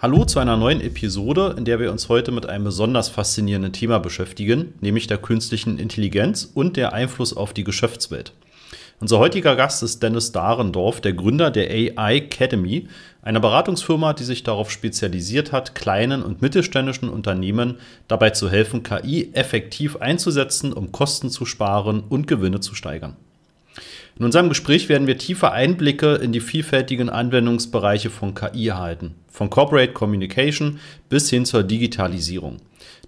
[0.00, 3.98] Hallo zu einer neuen Episode, in der wir uns heute mit einem besonders faszinierenden Thema
[3.98, 8.32] beschäftigen, nämlich der künstlichen Intelligenz und der Einfluss auf die Geschäftswelt.
[9.00, 12.86] Unser heutiger Gast ist Dennis Dahrendorf, der Gründer der AI Academy,
[13.22, 19.30] einer Beratungsfirma, die sich darauf spezialisiert hat, kleinen und mittelständischen Unternehmen dabei zu helfen, KI
[19.32, 23.16] effektiv einzusetzen, um Kosten zu sparen und Gewinne zu steigern.
[24.18, 29.48] In unserem Gespräch werden wir tiefe Einblicke in die vielfältigen Anwendungsbereiche von KI erhalten, von
[29.48, 32.56] Corporate Communication bis hin zur Digitalisierung.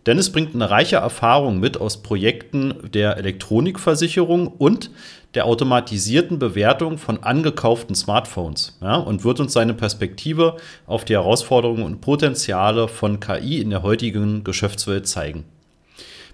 [0.06, 4.92] Dennis bringt eine reiche Erfahrung mit aus Projekten der Elektronikversicherung und
[5.34, 10.56] der automatisierten Bewertung von angekauften Smartphones ja, und wird uns seine Perspektive
[10.86, 15.44] auf die Herausforderungen und Potenziale von KI in der heutigen Geschäftswelt zeigen.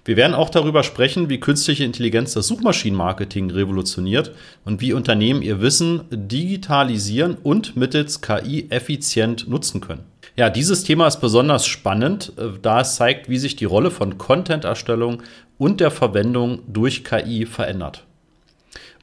[0.07, 4.31] Wir werden auch darüber sprechen, wie künstliche Intelligenz das Suchmaschinenmarketing revolutioniert
[4.63, 10.05] und wie Unternehmen ihr Wissen digitalisieren und mittels KI effizient nutzen können.
[10.37, 14.17] Ja, dieses Thema ist besonders spannend, äh, da es zeigt, wie sich die Rolle von
[14.17, 15.23] Content-Erstellung
[15.57, 18.05] und der Verwendung durch KI verändert.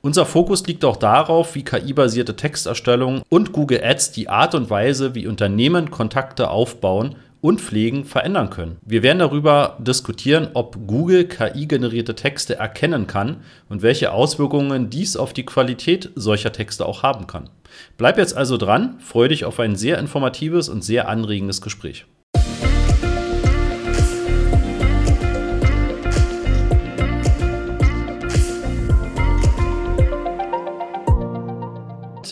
[0.01, 5.15] Unser Fokus liegt auch darauf, wie KI-basierte Texterstellung und Google Ads die Art und Weise,
[5.15, 8.79] wie Unternehmen Kontakte aufbauen und Pflegen verändern können.
[8.87, 15.35] Wir werden darüber diskutieren, ob Google KI-generierte Texte erkennen kann und welche Auswirkungen dies auf
[15.35, 17.51] die Qualität solcher Texte auch haben kann.
[17.99, 22.07] Bleib jetzt also dran, freue dich auf ein sehr informatives und sehr anregendes Gespräch.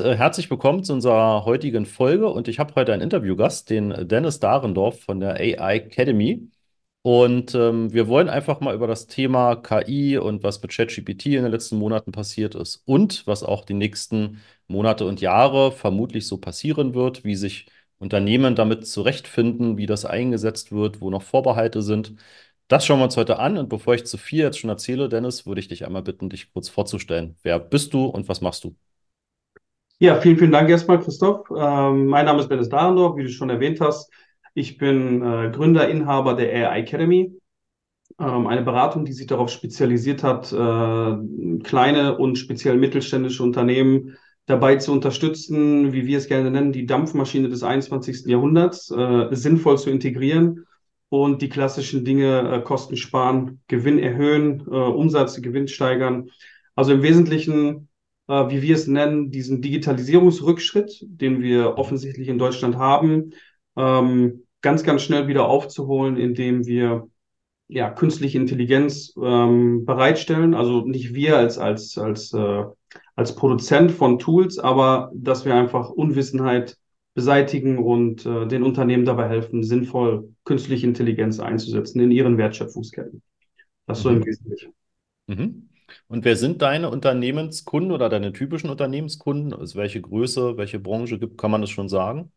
[0.03, 4.41] Äh, herzlich willkommen zu unserer heutigen Folge und ich habe heute einen Interviewgast, den Dennis
[4.41, 6.51] Dahrendorf von der AI Academy.
[7.03, 11.43] Und ähm, wir wollen einfach mal über das Thema KI und was mit ChatGPT in
[11.45, 16.39] den letzten Monaten passiert ist und was auch die nächsten Monate und Jahre vermutlich so
[16.39, 17.67] passieren wird, wie sich
[17.99, 22.15] Unternehmen damit zurechtfinden, wie das eingesetzt wird, wo noch Vorbehalte sind.
[22.69, 23.59] Das schauen wir uns heute an.
[23.59, 26.53] Und bevor ich zu viel jetzt schon erzähle, Dennis, würde ich dich einmal bitten, dich
[26.53, 27.37] kurz vorzustellen.
[27.43, 28.77] Wer bist du und was machst du?
[30.03, 31.49] Ja, vielen, vielen Dank erstmal, Christoph.
[31.57, 34.11] Ähm, mein Name ist Dennis Dahrendorf, wie du schon erwähnt hast.
[34.53, 37.39] Ich bin äh, Gründer, Inhaber der AI Academy,
[38.19, 44.75] ähm, eine Beratung, die sich darauf spezialisiert hat, äh, kleine und speziell mittelständische Unternehmen dabei
[44.75, 48.29] zu unterstützen, wie wir es gerne nennen, die Dampfmaschine des 21.
[48.29, 50.67] Jahrhunderts äh, sinnvoll zu integrieren
[51.11, 56.29] und die klassischen Dinge äh, Kosten sparen, Gewinn erhöhen, äh, Umsatz, Gewinn steigern.
[56.75, 57.87] Also im Wesentlichen
[58.29, 63.33] äh, wie wir es nennen, diesen Digitalisierungsrückschritt, den wir offensichtlich in Deutschland haben,
[63.77, 67.09] ähm, ganz, ganz schnell wieder aufzuholen, indem wir
[67.69, 70.55] ja, künstliche Intelligenz ähm, bereitstellen.
[70.55, 72.65] Also nicht wir als, als, als, äh,
[73.17, 76.77] als Produzent von Tools, aber dass wir einfach Unwissenheit
[77.15, 83.23] beseitigen und äh, den Unternehmen dabei helfen, sinnvoll künstliche Intelligenz einzusetzen in ihren Wertschöpfungsketten.
[83.87, 84.03] Das mhm.
[84.03, 84.27] so im mhm.
[84.27, 84.73] Wesentlichen.
[85.27, 85.69] Mhm.
[86.09, 89.53] Und wer sind deine Unternehmenskunden oder deine typischen Unternehmenskunden?
[89.53, 92.33] Also welche Größe, welche Branche gibt, kann man das schon sagen?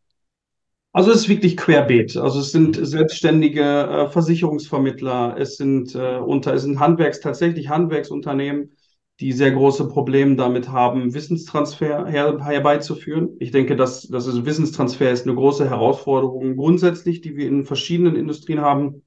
[0.94, 2.16] Also es ist wirklich querbeet.
[2.16, 8.72] Also es sind selbstständige äh, Versicherungsvermittler, es sind äh, unter, es sind Handwerks, tatsächlich Handwerksunternehmen,
[9.20, 13.36] die sehr große Probleme damit haben, Wissenstransfer her, herbeizuführen.
[13.40, 18.16] Ich denke, dass, dass es Wissenstransfer ist eine große Herausforderung grundsätzlich, die wir in verschiedenen
[18.16, 19.02] Industrien haben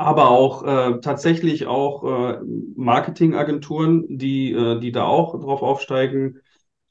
[0.00, 2.40] aber auch äh, tatsächlich auch äh,
[2.76, 6.38] Marketingagenturen, die, äh, die da auch drauf aufsteigen.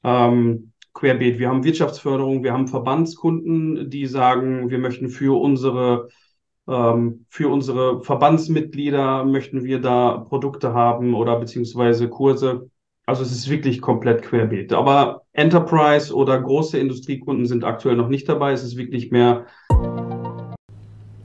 [0.04, 1.38] Ähm, querbeet.
[1.38, 6.08] Wir haben Wirtschaftsförderung, wir haben Verbandskunden, die sagen, wir möchten für unsere
[6.68, 12.70] ähm, für unsere Verbandsmitglieder möchten wir da Produkte haben oder beziehungsweise Kurse.
[13.06, 14.72] Also es ist wirklich komplett querbeet.
[14.72, 18.52] Aber Enterprise oder große Industriekunden sind aktuell noch nicht dabei.
[18.52, 19.46] Es ist wirklich mehr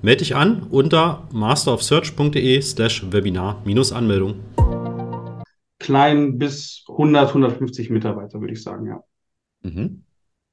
[0.00, 4.36] Melde dich an unter masterofsearch.de slash Webinar-Anmeldung.
[5.80, 9.02] Klein bis 100, 150 Mitarbeiter, würde ich sagen, ja.
[9.62, 10.04] Mhm.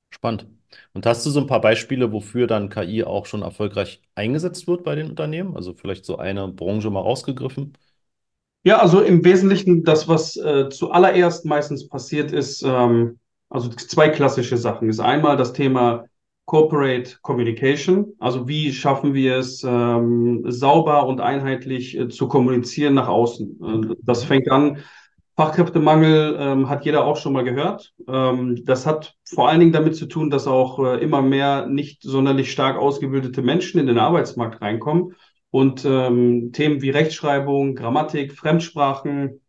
[0.10, 0.48] Spannend.
[0.94, 4.84] Und hast du so ein paar Beispiele, wofür dann KI auch schon erfolgreich eingesetzt wird
[4.84, 5.56] bei den Unternehmen?
[5.56, 7.78] Also vielleicht so eine Branche mal rausgegriffen?
[8.64, 13.20] Ja, also im Wesentlichen das, was äh, zuallererst meistens passiert ist, ähm,
[13.50, 14.90] also zwei klassische Sachen.
[14.90, 16.06] Ist einmal das Thema
[16.46, 18.14] Corporate Communication.
[18.20, 23.92] Also wie schaffen wir es, ähm, sauber und einheitlich äh, zu kommunizieren nach außen.
[23.92, 24.78] Äh, das fängt an.
[25.36, 27.94] Fachkräftemangel ähm, hat jeder auch schon mal gehört.
[28.08, 32.04] Ähm, das hat vor allen Dingen damit zu tun, dass auch äh, immer mehr nicht
[32.04, 35.16] sonderlich stark ausgebildete Menschen in den Arbeitsmarkt reinkommen.
[35.50, 39.42] Und ähm, Themen wie Rechtschreibung, Grammatik, Fremdsprachen,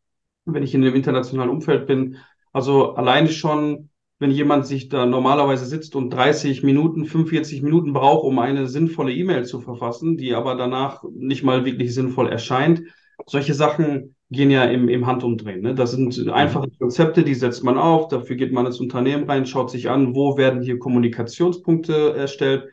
[0.45, 2.17] wenn ich in einem internationalen Umfeld bin,
[2.53, 8.25] also alleine schon wenn jemand sich da normalerweise sitzt und 30 Minuten, 45 Minuten braucht,
[8.25, 12.83] um eine sinnvolle E-Mail zu verfassen, die aber danach nicht mal wirklich sinnvoll erscheint.
[13.27, 15.61] Solche Sachen gehen ja im, im Handumdrehen.
[15.61, 15.75] Ne?
[15.75, 19.71] Das sind einfache Konzepte, die setzt man auf, dafür geht man ins Unternehmen rein, schaut
[19.71, 22.69] sich an, wo werden hier Kommunikationspunkte erstellt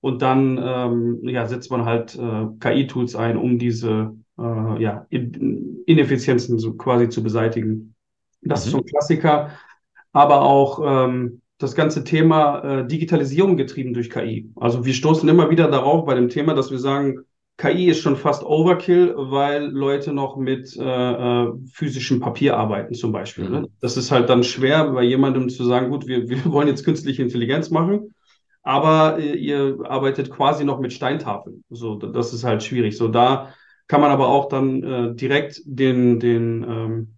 [0.00, 6.58] und dann ähm, ja, setzt man halt äh, KI-Tools ein, um diese äh, ja, Ineffizienzen
[6.58, 7.94] so quasi zu beseitigen.
[8.42, 8.66] Das mhm.
[8.66, 9.50] ist so ein Klassiker
[10.12, 14.50] aber auch ähm, das ganze Thema äh, Digitalisierung getrieben durch KI.
[14.56, 17.20] Also wir stoßen immer wieder darauf bei dem Thema, dass wir sagen,
[17.56, 23.12] KI ist schon fast Overkill, weil Leute noch mit äh, äh, physischem Papier arbeiten zum
[23.12, 23.48] Beispiel.
[23.48, 23.60] Ne?
[23.60, 23.66] Mhm.
[23.80, 27.22] Das ist halt dann schwer, bei jemandem zu sagen, gut, wir, wir wollen jetzt künstliche
[27.22, 28.14] Intelligenz machen,
[28.62, 31.62] aber äh, ihr arbeitet quasi noch mit Steintafeln.
[31.70, 32.96] So, das ist halt schwierig.
[32.96, 33.52] So, da
[33.86, 37.14] kann man aber auch dann äh, direkt den, den, ähm,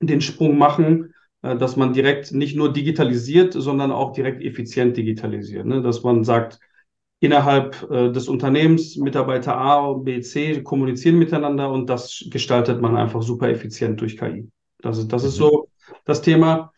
[0.00, 5.66] den Sprung machen dass man direkt nicht nur digitalisiert, sondern auch direkt effizient digitalisiert.
[5.66, 5.82] Ne?
[5.82, 6.58] Dass man sagt,
[7.20, 13.22] innerhalb äh, des Unternehmens Mitarbeiter A, B, C kommunizieren miteinander und das gestaltet man einfach
[13.22, 14.48] super effizient durch KI.
[14.80, 15.68] Das ist, das ist so
[16.04, 16.72] das Thema.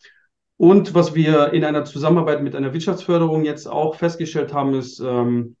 [0.57, 5.55] Und was wir in einer Zusammenarbeit mit einer Wirtschaftsförderung jetzt auch festgestellt haben, ist, ähm,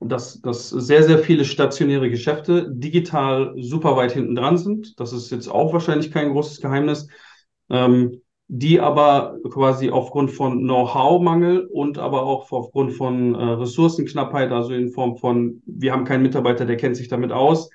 [0.00, 4.98] dass, dass sehr, sehr viele stationäre Geschäfte digital super weit hinten dran sind.
[5.00, 7.08] Das ist jetzt auch wahrscheinlich kein großes Geheimnis.
[7.70, 14.74] Ähm, die aber quasi aufgrund von Know-how-Mangel und aber auch aufgrund von äh, Ressourcenknappheit, also
[14.74, 17.70] in Form von, wir haben keinen Mitarbeiter, der kennt sich damit aus,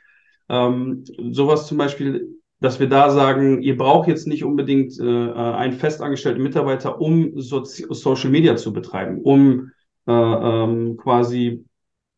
[0.48, 5.74] ähm, sowas zum Beispiel, dass wir da sagen, ihr braucht jetzt nicht unbedingt äh, einen
[5.74, 9.72] festangestellten Mitarbeiter, um Sozi Social Media zu betreiben, um
[10.08, 11.66] äh, ähm, quasi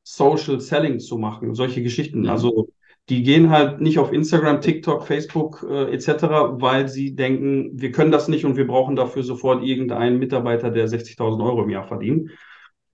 [0.03, 2.21] Social Selling zu machen, solche Geschichten.
[2.21, 2.29] Mhm.
[2.29, 2.69] Also
[3.11, 6.23] die gehen halt nicht auf Instagram, TikTok, Facebook äh, etc.,
[6.61, 10.87] weil sie denken, wir können das nicht und wir brauchen dafür sofort irgendeinen Mitarbeiter, der
[10.87, 12.31] 60.000 Euro im Jahr verdient.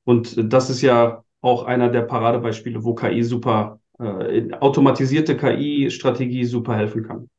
[0.06, 6.76] Und das ist ja auch einer der Paradebeispiele, wo KI super, äh, automatisierte KI-Strategie super
[6.76, 7.30] helfen kann.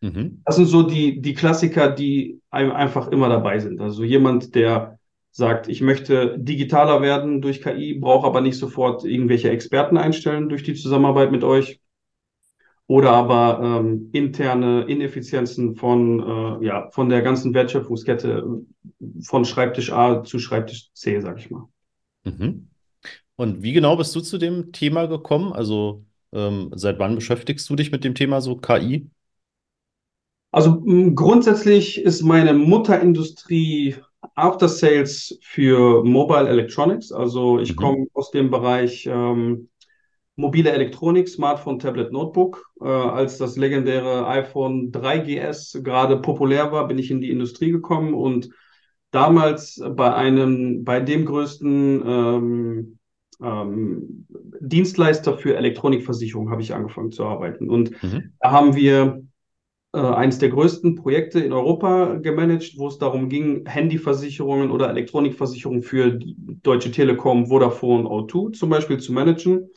[0.00, 0.42] Mhm.
[0.44, 3.80] Das sind so die, die Klassiker, die einfach immer dabei sind.
[3.80, 5.00] Also jemand, der
[5.32, 10.62] sagt, ich möchte digitaler werden durch KI, brauche aber nicht sofort irgendwelche Experten einstellen durch
[10.62, 11.80] die Zusammenarbeit mit euch
[12.86, 16.20] oder aber ähm, interne Ineffizienzen von,
[16.62, 18.62] äh, ja, von der ganzen Wertschöpfungskette
[19.22, 21.68] von Schreibtisch A zu Schreibtisch C, sag ich mal.
[22.24, 22.68] Mhm.
[23.36, 25.52] Und wie genau bist du zu dem Thema gekommen?
[25.52, 29.08] Also ähm, seit wann beschäftigst du dich mit dem Thema so KI?
[30.50, 30.82] Also
[31.14, 33.96] grundsätzlich ist meine Mutterindustrie
[34.34, 37.10] After Sales für Mobile Electronics.
[37.10, 37.76] Also ich mhm.
[37.76, 39.68] komme aus dem Bereich ähm,
[40.36, 42.70] mobile Elektronik, Smartphone, Tablet, Notebook.
[42.80, 48.14] Äh, als das legendäre iPhone 3GS gerade populär war, bin ich in die Industrie gekommen
[48.14, 48.50] und
[49.10, 52.98] damals bei einem, bei dem größten ähm,
[53.42, 54.26] ähm,
[54.60, 57.68] Dienstleister für Elektronikversicherung habe ich angefangen zu arbeiten.
[57.68, 58.32] Und mhm.
[58.40, 59.22] da haben wir
[59.92, 65.82] äh, eines der größten Projekte in Europa gemanagt, wo es darum ging, Handyversicherungen oder Elektronikversicherungen
[65.82, 66.18] für
[66.62, 69.68] Deutsche Telekom, Vodafone, O2 zum Beispiel zu managen.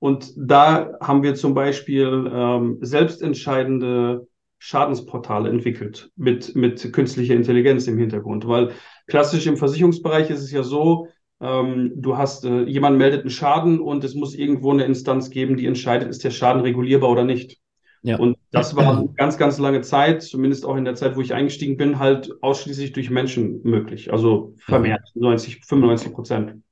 [0.00, 4.26] Und da haben wir zum Beispiel ähm, selbstentscheidende
[4.58, 8.48] Schadensportale entwickelt mit, mit künstlicher Intelligenz im Hintergrund.
[8.48, 8.72] Weil
[9.06, 11.08] klassisch im Versicherungsbereich ist es ja so,
[11.40, 15.56] ähm, du hast, äh, jemand meldet einen Schaden und es muss irgendwo eine Instanz geben,
[15.56, 17.58] die entscheidet, ist der Schaden regulierbar oder nicht.
[18.02, 18.18] Ja.
[18.18, 21.76] Und das war ganz, ganz lange Zeit, zumindest auch in der Zeit, wo ich eingestiegen
[21.76, 24.12] bin, halt ausschließlich durch Menschen möglich.
[24.12, 26.62] Also vermehrt, 90, 95 Prozent.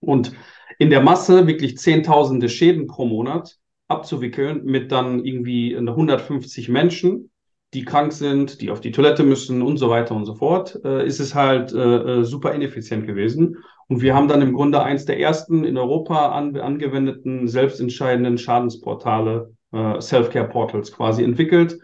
[0.00, 0.32] Und
[0.78, 3.56] in der Masse wirklich Zehntausende Schäden pro Monat
[3.88, 7.30] abzuwickeln mit dann irgendwie 150 Menschen,
[7.74, 11.04] die krank sind, die auf die Toilette müssen und so weiter und so fort, äh,
[11.06, 13.58] ist es halt äh, äh, super ineffizient gewesen.
[13.88, 19.52] Und wir haben dann im Grunde eins der ersten in Europa an, angewendeten selbstentscheidenden Schadensportale,
[19.72, 21.78] äh, Self-Care-Portals quasi entwickelt,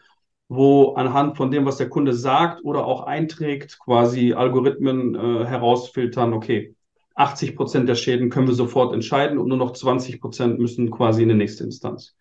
[0.48, 6.32] wo anhand von dem, was der Kunde sagt oder auch einträgt, quasi Algorithmen äh, herausfiltern,
[6.32, 6.74] okay,
[7.14, 11.22] 80 Prozent der Schäden können wir sofort entscheiden und nur noch 20 Prozent müssen quasi
[11.22, 12.16] in die nächste Instanz.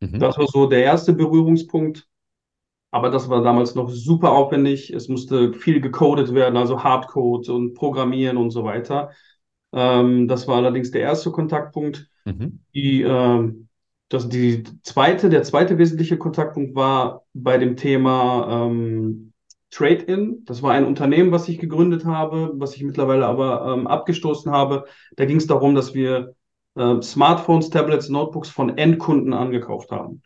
[0.00, 0.18] Mhm.
[0.18, 2.06] Das war so der erste Berührungspunkt.
[2.90, 4.90] Aber das war damals noch super aufwendig.
[4.90, 9.10] Es musste viel gecodet werden, also Hardcode und Programmieren und so weiter.
[9.72, 12.08] Ähm, das war allerdings der erste Kontaktpunkt.
[12.24, 12.60] Mhm.
[12.74, 13.68] Die, ähm,
[14.08, 19.25] das, die zweite, der zweite wesentliche Kontaktpunkt war bei dem Thema ähm,
[19.76, 20.44] Trade-in.
[20.44, 24.86] Das war ein Unternehmen, was ich gegründet habe, was ich mittlerweile aber ähm, abgestoßen habe.
[25.16, 26.34] Da ging es darum, dass wir
[26.76, 30.22] äh, Smartphones, Tablets, Notebooks von Endkunden angekauft haben.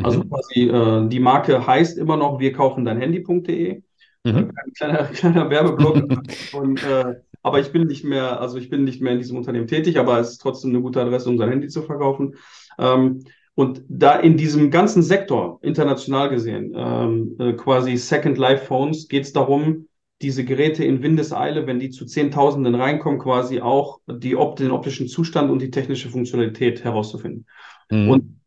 [0.00, 0.28] Also Mhm.
[0.28, 3.82] quasi äh, die Marke heißt immer noch wir kaufen dein Handy.de.
[4.24, 4.52] Mhm.
[4.54, 6.06] ein kleiner, kleiner Werbeblock.
[6.50, 9.66] Und, äh, aber ich bin nicht mehr, also ich bin nicht mehr in diesem Unternehmen
[9.68, 12.36] tätig, aber es ist trotzdem eine gute Adresse, um sein Handy zu verkaufen.
[12.78, 13.24] Ähm,
[13.56, 19.24] und da in diesem ganzen Sektor, international gesehen, ähm, äh, quasi Second Life Phones, geht
[19.24, 19.88] es darum,
[20.20, 25.08] diese Geräte in Windeseile, wenn die zu Zehntausenden reinkommen, quasi auch die, op den optischen
[25.08, 27.46] Zustand und die technische Funktionalität herauszufinden.
[27.90, 28.10] Mhm.
[28.10, 28.40] Und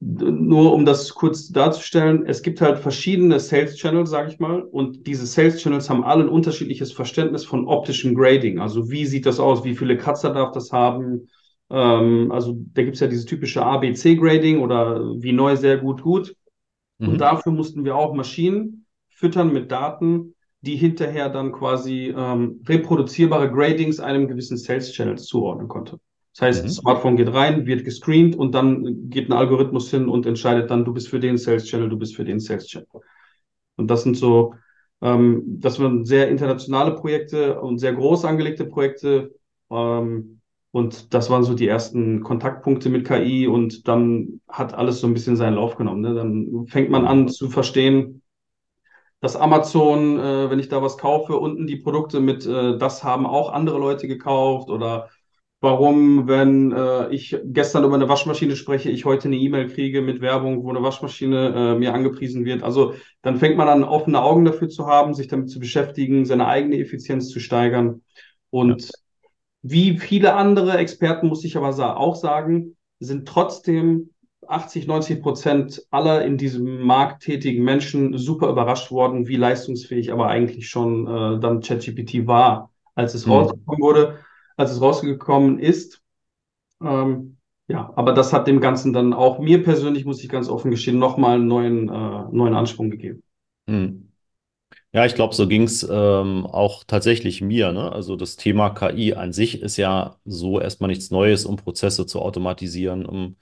[0.00, 5.06] nur um das kurz darzustellen, es gibt halt verschiedene Sales Channels, sage ich mal, und
[5.06, 8.58] diese Sales Channels haben alle ein unterschiedliches Verständnis von optischem Grading.
[8.58, 11.28] Also wie sieht das aus, wie viele Kratzer darf das haben?
[11.70, 16.34] Ähm, also da gibt es ja dieses typische ABC-Grading oder wie neu, sehr gut, gut.
[17.04, 17.20] Und Mhm.
[17.20, 24.00] dafür mussten wir auch Maschinen füttern mit Daten, die hinterher dann quasi ähm, reproduzierbare Gradings
[24.00, 25.98] einem gewissen Sales Channel zuordnen konnte.
[26.34, 26.70] Das heißt, Mhm.
[26.70, 30.92] Smartphone geht rein, wird gescreent und dann geht ein Algorithmus hin und entscheidet dann, du
[30.92, 32.86] bist für den Sales Channel, du bist für den Sales Channel.
[33.76, 34.54] Und das sind so,
[35.00, 39.34] ähm, das waren sehr internationale Projekte und sehr groß angelegte Projekte.
[39.70, 40.39] Ähm,
[40.72, 45.14] und das waren so die ersten Kontaktpunkte mit KI und dann hat alles so ein
[45.14, 46.00] bisschen seinen Lauf genommen.
[46.00, 46.14] Ne?
[46.14, 48.22] Dann fängt man an zu verstehen,
[49.20, 53.26] dass Amazon, äh, wenn ich da was kaufe, unten die Produkte mit, äh, das haben
[53.26, 55.10] auch andere Leute gekauft oder
[55.60, 60.20] warum, wenn äh, ich gestern über eine Waschmaschine spreche, ich heute eine E-Mail kriege mit
[60.20, 62.62] Werbung, wo eine Waschmaschine äh, mir angepriesen wird.
[62.62, 66.46] Also dann fängt man an, offene Augen dafür zu haben, sich damit zu beschäftigen, seine
[66.46, 68.02] eigene Effizienz zu steigern.
[68.50, 68.90] Und
[69.62, 74.10] wie viele andere Experten, muss ich aber auch sagen, sind trotzdem
[74.46, 80.28] 80, 90 Prozent aller in diesem Markt tätigen Menschen super überrascht worden, wie leistungsfähig aber
[80.28, 83.28] eigentlich schon äh, dann ChatGPT war, als es Mhm.
[83.28, 84.18] rausgekommen wurde,
[84.56, 86.02] als es rausgekommen ist.
[86.82, 87.38] Ähm,
[87.68, 90.98] ja, aber das hat dem Ganzen dann auch mir persönlich, muss ich ganz offen gestehen,
[90.98, 91.92] nochmal einen neuen, äh,
[92.32, 93.22] neuen Anschwung gegeben.
[93.66, 94.09] Mhm.
[94.92, 97.70] Ja, ich glaube, so ging es ähm, auch tatsächlich mir.
[97.72, 97.92] Ne?
[97.92, 102.20] Also das Thema KI an sich ist ja so erstmal nichts Neues, um Prozesse zu
[102.20, 103.36] automatisieren, um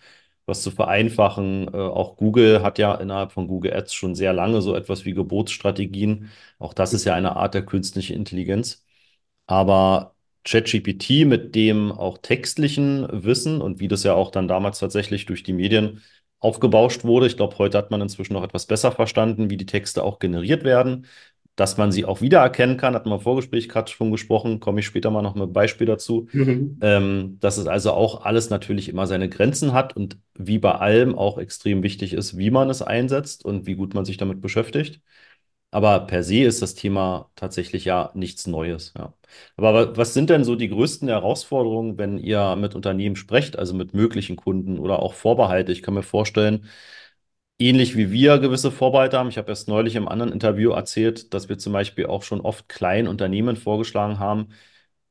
[0.45, 1.69] was zu vereinfachen.
[1.73, 5.15] Äh, auch Google hat ja innerhalb von Google Ads schon sehr lange so etwas wie
[5.15, 6.31] Geburtsstrategien.
[6.59, 8.85] Auch das ist ja eine Art der künstlichen Intelligenz.
[9.47, 10.15] Aber
[10.45, 15.43] ChatGPT mit dem auch textlichen Wissen und wie das ja auch dann damals tatsächlich durch
[15.43, 16.03] die Medien
[16.41, 17.27] aufgebauscht wurde.
[17.27, 20.65] Ich glaube, heute hat man inzwischen noch etwas besser verstanden, wie die Texte auch generiert
[20.65, 21.07] werden,
[21.59, 22.95] dass man sie auch wiedererkennen kann.
[22.95, 25.87] Hat man im Vorgespräch gerade schon gesprochen, komme ich später mal noch mit einem Beispiel
[25.89, 26.29] dazu.
[26.33, 26.79] Mhm.
[26.81, 31.17] Ähm, dass es also auch alles natürlich immer seine Grenzen hat und wie bei allem
[31.19, 35.01] auch extrem wichtig ist, wie man es einsetzt und wie gut man sich damit beschäftigt.
[35.71, 38.95] Aber per se ist das Thema tatsächlich ja nichts Neues.
[38.97, 39.15] Ja.
[39.57, 43.75] Aber wa- was sind denn so die größten Herausforderungen, wenn ihr mit Unternehmen sprecht, also
[43.75, 45.73] mit möglichen Kunden oder auch Vorbehalte?
[45.73, 46.67] Ich kann mir vorstellen,
[47.59, 49.29] ähnlich wie wir gewisse Vorbehalte haben.
[49.29, 52.69] Ich habe erst neulich im anderen Interview erzählt, dass wir zum Beispiel auch schon oft
[52.69, 54.49] kleinen Unternehmen vorgeschlagen haben,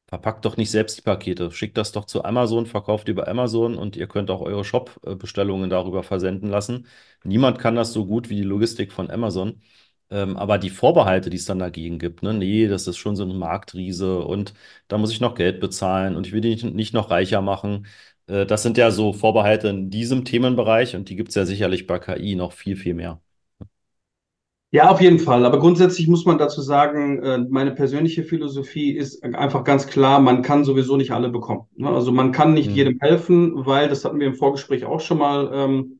[0.07, 1.51] verpackt doch nicht selbst die Pakete.
[1.51, 6.03] Schickt das doch zu Amazon, verkauft über Amazon und ihr könnt auch eure Shop-Bestellungen darüber
[6.03, 6.87] versenden lassen.
[7.23, 9.61] Niemand kann das so gut wie die Logistik von Amazon.
[10.09, 13.23] Ähm, aber die Vorbehalte, die es dann dagegen gibt, ne, nee, das ist schon so
[13.25, 14.53] ein Marktriese und
[14.87, 17.87] da muss ich noch Geld bezahlen und ich will die nicht noch reicher machen.
[18.27, 21.87] Äh, das sind ja so Vorbehalte in diesem Themenbereich und die gibt es ja sicherlich
[21.87, 23.21] bei KI noch viel, viel mehr.
[24.69, 25.45] Ja, auf jeden Fall.
[25.45, 30.41] Aber grundsätzlich muss man dazu sagen, äh, meine persönliche Philosophie ist einfach ganz klar, man
[30.41, 31.67] kann sowieso nicht alle bekommen.
[31.77, 31.89] ne?
[31.89, 32.75] Also man kann nicht Hm.
[32.75, 35.99] jedem helfen, weil, das hatten wir im Vorgespräch auch schon mal ähm,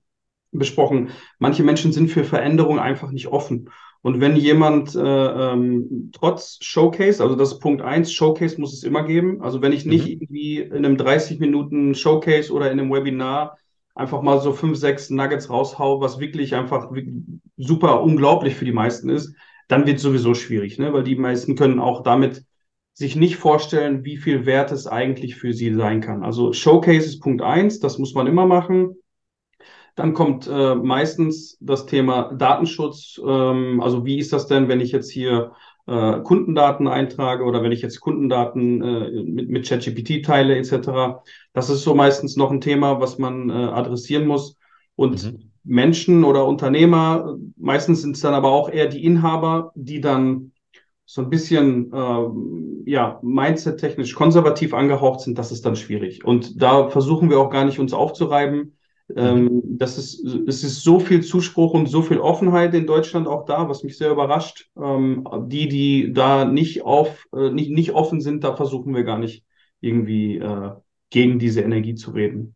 [0.51, 3.69] besprochen, manche Menschen sind für Veränderung einfach nicht offen.
[4.08, 8.84] Und wenn jemand äh, ähm, trotz Showcase, also das ist Punkt eins, Showcase muss es
[8.84, 9.42] immer geben.
[9.42, 10.12] Also wenn ich nicht Mhm.
[10.12, 13.58] irgendwie in einem 30 Minuten Showcase oder in einem Webinar
[13.96, 16.90] einfach mal so fünf, sechs Nuggets raushau, was wirklich einfach
[17.58, 19.36] super unglaublich für die meisten ist,
[19.68, 20.94] dann wird es sowieso schwierig, ne?
[20.94, 22.46] Weil die meisten können auch damit
[22.94, 26.24] sich nicht vorstellen, wie viel Wert es eigentlich für sie sein kann.
[26.24, 28.96] Also Showcase ist Punkt eins, das muss man immer machen.
[29.98, 33.20] Dann kommt äh, meistens das Thema Datenschutz.
[33.25, 35.54] Ähm, also wie ist das denn, wenn ich jetzt hier
[35.88, 41.24] äh, Kundendaten eintrage oder wenn ich jetzt Kundendaten äh, mit, mit ChatGPT teile etc.
[41.54, 44.58] Das ist so meistens noch ein Thema, was man äh, adressieren muss.
[44.96, 45.51] Und Mhm.
[45.63, 50.54] Menschen oder Unternehmer, meistens sind es dann aber auch eher die Inhaber, die dann
[51.06, 56.24] so ein bisschen ähm, ja, mindset-technisch konservativ angehaucht sind, das ist dann schwierig.
[56.24, 58.76] Und da versuchen wir auch gar nicht uns aufzureiben.
[59.16, 59.78] Ähm, mhm.
[59.78, 63.70] das ist, es ist so viel Zuspruch und so viel Offenheit in Deutschland auch da,
[63.70, 64.70] was mich sehr überrascht.
[64.78, 69.18] Ähm, die, die da nicht auf, äh, nicht, nicht offen sind, da versuchen wir gar
[69.18, 69.46] nicht
[69.80, 70.72] irgendwie äh,
[71.10, 72.56] gegen diese Energie zu reden.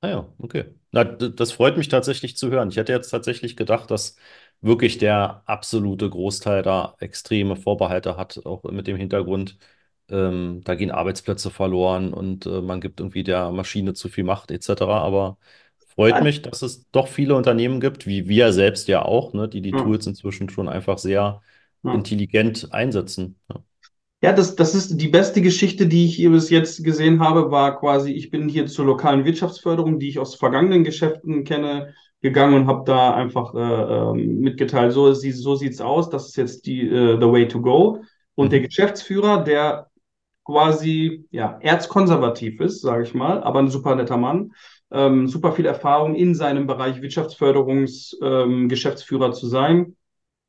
[0.00, 0.66] Ah ja, okay.
[0.92, 2.68] Na, das freut mich tatsächlich zu hören.
[2.70, 4.16] Ich hätte jetzt tatsächlich gedacht, dass
[4.60, 9.58] wirklich der absolute Großteil da extreme Vorbehalte hat, auch mit dem Hintergrund,
[10.08, 14.50] ähm, da gehen Arbeitsplätze verloren und äh, man gibt irgendwie der Maschine zu viel Macht
[14.50, 15.00] etc.
[15.02, 15.36] Aber
[15.98, 19.60] freut mich, dass es doch viele Unternehmen gibt, wie wir selbst ja auch, ne, die
[19.60, 19.82] die ja.
[19.82, 21.42] Tools inzwischen schon einfach sehr
[21.82, 21.92] ja.
[21.92, 23.36] intelligent einsetzen.
[23.50, 23.62] Ja.
[24.20, 27.78] Ja, das, das ist die beste Geschichte, die ich hier bis jetzt gesehen habe, war
[27.78, 32.66] quasi, ich bin hier zur lokalen Wirtschaftsförderung, die ich aus vergangenen Geschäften kenne, gegangen und
[32.66, 37.16] habe da einfach äh, ähm, mitgeteilt, so, so sieht's aus, das ist jetzt die äh,
[37.20, 38.02] the way to go.
[38.34, 38.50] Und mhm.
[38.50, 39.88] der Geschäftsführer, der
[40.44, 44.52] quasi ja erzkonservativ ist, sage ich mal, aber ein super netter Mann,
[44.90, 49.96] ähm, super viel Erfahrung in seinem Bereich Wirtschaftsförderungsgeschäftsführer ähm, zu sein,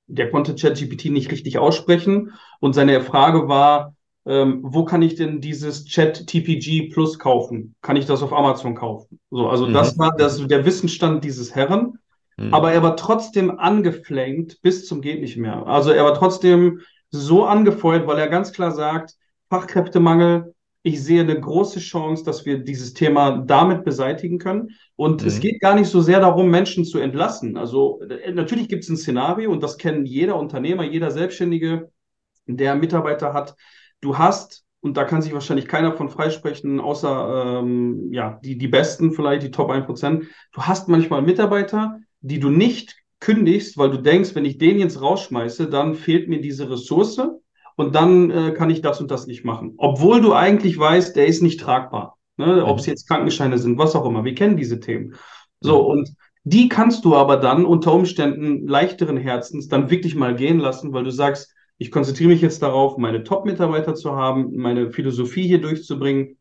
[0.08, 3.94] der konnte ChatGPT nicht richtig aussprechen und seine Frage war,
[4.26, 7.76] ähm, wo kann ich denn dieses Chat-TPG Plus kaufen?
[7.82, 9.20] Kann ich das auf Amazon kaufen?
[9.30, 9.74] So, also mhm.
[9.74, 12.00] das war das, der Wissensstand dieses Herren,
[12.38, 12.54] mhm.
[12.54, 15.66] aber er war trotzdem angeflankt bis zum geht nicht mehr.
[15.68, 16.82] Also er war trotzdem
[17.12, 19.16] so angefeuert, weil er ganz klar sagt,
[19.50, 24.70] Fachkräftemangel, ich sehe eine große Chance, dass wir dieses Thema damit beseitigen können.
[24.96, 25.28] Und mhm.
[25.28, 27.58] es geht gar nicht so sehr darum, Menschen zu entlassen.
[27.58, 31.92] Also äh, natürlich gibt es ein Szenario und das kennen jeder Unternehmer, jeder Selbstständige,
[32.46, 33.56] der Mitarbeiter hat.
[34.02, 38.68] Du hast, und da kann sich wahrscheinlich keiner von freisprechen, außer ähm, ja, die, die
[38.70, 40.26] Besten, vielleicht die Top 1%.
[40.54, 45.02] Du hast manchmal Mitarbeiter, die du nicht kündigst, weil du denkst, wenn ich den jetzt
[45.02, 47.20] rausschmeiße, dann fehlt mir diese Ressource
[47.80, 49.76] und dann äh, kann ich das und das nicht machen.
[49.78, 52.18] Obwohl du eigentlich weißt, der ist nicht tragbar.
[52.36, 52.66] Ne?
[52.66, 52.92] Ob es mhm.
[52.92, 54.26] jetzt Krankenscheine sind, was auch immer.
[54.26, 55.16] Wir kennen diese Themen.
[55.62, 55.88] So, mhm.
[55.88, 56.10] und
[56.44, 61.06] die kannst du aber dann unter Umständen leichteren Herzens dann wirklich mal gehen lassen, weil
[61.06, 66.36] du sagst, ich konzentriere mich jetzt darauf, meine Top-Mitarbeiter zu haben, meine Philosophie hier durchzubringen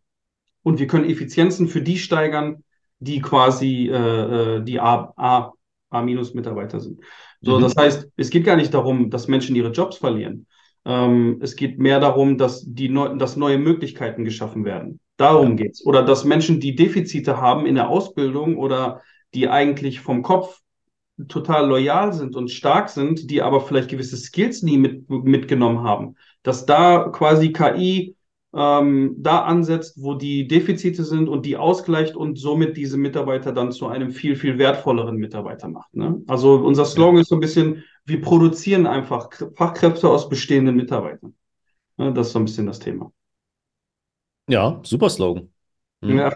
[0.64, 2.64] und wir können Effizienzen für die steigern,
[2.98, 5.52] die quasi äh, äh die A, A,
[5.90, 7.00] A-Mitarbeiter sind.
[7.40, 7.62] So, mhm.
[7.62, 10.48] das heißt, es geht gar nicht darum, dass Menschen ihre Jobs verlieren,
[10.88, 15.00] ähm, es geht mehr darum, dass, die neu, dass neue Möglichkeiten geschaffen werden.
[15.18, 15.64] Darum ja.
[15.64, 15.84] geht's.
[15.84, 19.02] Oder dass Menschen, die Defizite haben in der Ausbildung oder
[19.34, 20.60] die eigentlich vom Kopf
[21.28, 26.14] total loyal sind und stark sind, die aber vielleicht gewisse Skills nie mit, mitgenommen haben,
[26.42, 28.16] dass da quasi KI
[28.54, 33.72] ähm, da ansetzt, wo die Defizite sind und die ausgleicht und somit diese Mitarbeiter dann
[33.72, 35.94] zu einem viel, viel wertvolleren Mitarbeiter macht.
[35.94, 36.22] Ne?
[36.26, 41.34] Also unser Slogan ist so ein bisschen, wir produzieren einfach Fachkräfte aus bestehenden Mitarbeitern.
[41.98, 42.12] Ne?
[42.14, 43.12] Das ist so ein bisschen das Thema.
[44.48, 45.50] Ja, super Slogan.
[46.00, 46.16] Hm.
[46.16, 46.30] Ja.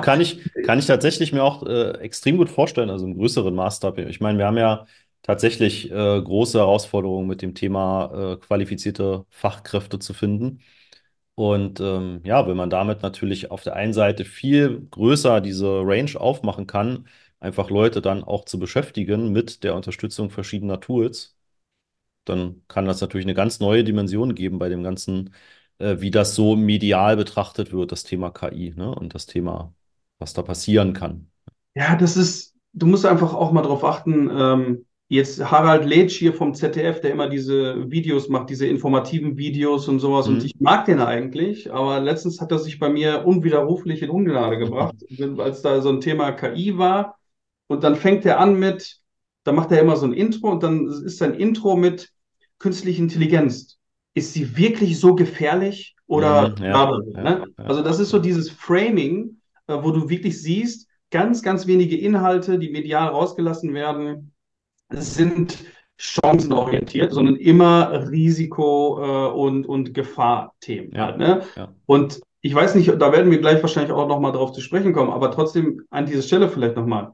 [0.00, 3.98] kann, ich, kann ich tatsächlich mir auch äh, extrem gut vorstellen, also im größeren Maßstab.
[3.98, 4.86] Ich meine, wir haben ja
[5.22, 10.60] tatsächlich äh, große Herausforderungen mit dem Thema äh, qualifizierte Fachkräfte zu finden.
[11.38, 16.10] Und ähm, ja, wenn man damit natürlich auf der einen Seite viel größer diese Range
[16.20, 17.06] aufmachen kann,
[17.38, 21.36] einfach Leute dann auch zu beschäftigen mit der Unterstützung verschiedener Tools,
[22.24, 25.34] dann kann das natürlich eine ganz neue Dimension geben bei dem Ganzen,
[25.78, 28.94] äh, wie das so medial betrachtet wird, das Thema KI, ne?
[28.94, 29.74] Und das Thema,
[30.18, 31.30] was da passieren kann.
[31.74, 36.34] Ja, das ist, du musst einfach auch mal drauf achten, ähm, Jetzt Harald Letsch hier
[36.34, 40.28] vom ZDF, der immer diese Videos macht, diese informativen Videos und sowas.
[40.28, 40.34] Mhm.
[40.34, 44.58] Und ich mag den eigentlich, aber letztens hat er sich bei mir unwiderruflich in Ungnade
[44.58, 44.96] gebracht,
[45.38, 47.18] als da so ein Thema KI war.
[47.68, 48.98] Und dann fängt er an mit,
[49.44, 52.10] da macht er immer so ein Intro und dann ist sein Intro mit
[52.58, 53.78] künstliche Intelligenz.
[54.12, 57.44] Ist sie wirklich so gefährlich oder mhm, ja, ja, ne?
[57.56, 61.96] ja, Also das ist so dieses Framing, äh, wo du wirklich siehst, ganz, ganz wenige
[61.96, 64.32] Inhalte, die medial rausgelassen werden,
[64.90, 65.58] sind
[65.96, 70.92] chancenorientiert, sondern immer Risiko äh, und, und Gefahrthemen.
[70.92, 71.42] Ja, halt, ne?
[71.56, 71.74] ja.
[71.86, 75.10] Und ich weiß nicht, da werden wir gleich wahrscheinlich auch nochmal drauf zu sprechen kommen,
[75.10, 77.12] aber trotzdem an dieser Stelle vielleicht nochmal.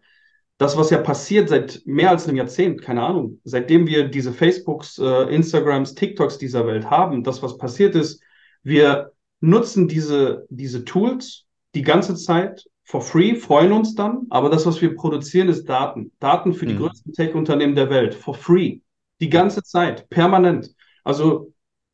[0.58, 4.98] Das, was ja passiert seit mehr als einem Jahrzehnt, keine Ahnung, seitdem wir diese Facebooks,
[4.98, 8.22] äh, Instagrams, TikToks dieser Welt haben, das, was passiert ist,
[8.62, 14.66] wir nutzen diese, diese Tools die ganze Zeit for free, freuen uns dann, aber das,
[14.66, 16.12] was wir produzieren, ist Daten.
[16.20, 16.78] Daten für die mhm.
[16.78, 18.80] größten Tech-Unternehmen der Welt, for free.
[19.20, 20.74] Die ganze Zeit, permanent.
[21.02, 21.52] Also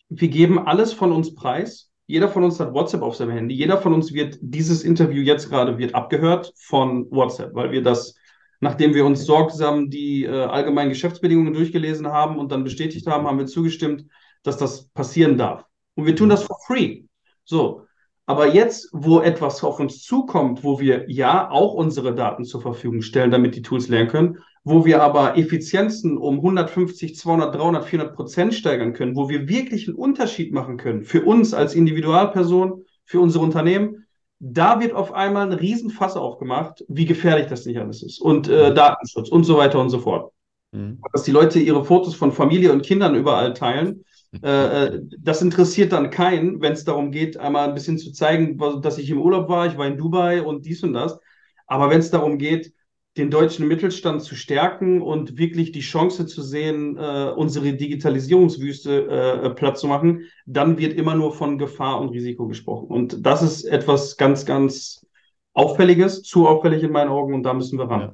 [0.08, 1.90] wir geben alles von uns preis.
[2.06, 3.54] Jeder von uns hat WhatsApp auf seinem Handy.
[3.54, 8.16] Jeder von uns wird, dieses Interview jetzt gerade wird abgehört von WhatsApp, weil wir das,
[8.58, 13.38] nachdem wir uns sorgsam die äh, allgemeinen Geschäftsbedingungen durchgelesen haben und dann bestätigt haben, haben
[13.38, 14.06] wir zugestimmt,
[14.42, 15.64] dass das passieren darf.
[15.94, 17.04] Und wir tun das for free.
[17.44, 17.86] So.
[18.30, 23.02] Aber jetzt, wo etwas auf uns zukommt, wo wir ja auch unsere Daten zur Verfügung
[23.02, 28.14] stellen, damit die Tools lernen können, wo wir aber Effizienzen um 150, 200, 300, 400
[28.14, 33.18] Prozent steigern können, wo wir wirklich einen Unterschied machen können für uns als Individualperson, für
[33.18, 34.06] unsere Unternehmen,
[34.38, 38.72] da wird auf einmal ein Riesenfass aufgemacht, wie gefährlich das nicht alles ist und äh,
[38.72, 40.32] Datenschutz und so weiter und so fort.
[40.70, 41.00] Mhm.
[41.12, 44.04] Dass die Leute ihre Fotos von Familie und Kindern überall teilen,
[44.42, 48.58] äh, äh das interessiert dann keinen, wenn es darum geht, einmal ein bisschen zu zeigen,
[48.82, 51.18] dass ich im Urlaub war, ich war in Dubai und dies und das.
[51.66, 52.72] Aber wenn es darum geht,
[53.16, 59.50] den deutschen Mittelstand zu stärken und wirklich die Chance zu sehen, äh, unsere Digitalisierungswüste äh,
[59.50, 62.86] platt zu machen, dann wird immer nur von Gefahr und Risiko gesprochen.
[62.86, 65.06] Und das ist etwas ganz, ganz
[65.52, 68.12] Auffälliges, zu auffällig in meinen Augen und da müssen wir ran.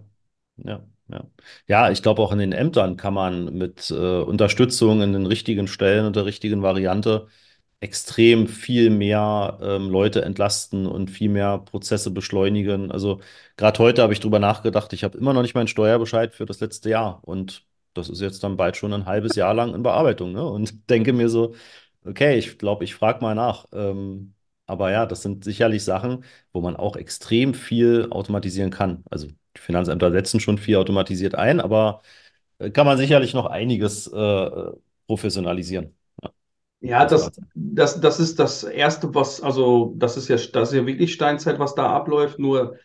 [0.57, 0.85] Ja, ja.
[1.09, 1.25] Ja,
[1.69, 5.69] ja ich glaube, auch in den Ämtern kann man mit äh, Unterstützung in den richtigen
[5.69, 7.29] Stellen und der richtigen Variante
[7.81, 12.91] extrem viel mehr ähm, Leute entlasten und viel mehr Prozesse beschleunigen.
[12.91, 13.21] Also
[13.57, 16.61] gerade heute habe ich drüber nachgedacht, ich habe immer noch nicht meinen Steuerbescheid für das
[16.61, 20.33] letzte Jahr und das ist jetzt dann bald schon ein halbes Jahr lang in Bearbeitung.
[20.33, 20.45] Ne?
[20.47, 21.55] Und denke mir so,
[22.05, 23.67] okay, ich glaube, ich frage mal nach.
[23.73, 24.35] Ähm,
[24.67, 29.05] aber ja, das sind sicherlich Sachen, wo man auch extrem viel automatisieren kann.
[29.11, 32.03] Also die Finanzämter setzen schon viel automatisiert ein, aber
[32.59, 34.51] äh, kann man sicherlich noch einiges äh,
[35.07, 35.95] professionalisieren.
[36.81, 40.87] Ja, das, das, das ist das Erste, was, also das ist ja, das ist ja
[40.87, 42.77] wirklich Steinzeit, was da abläuft, nur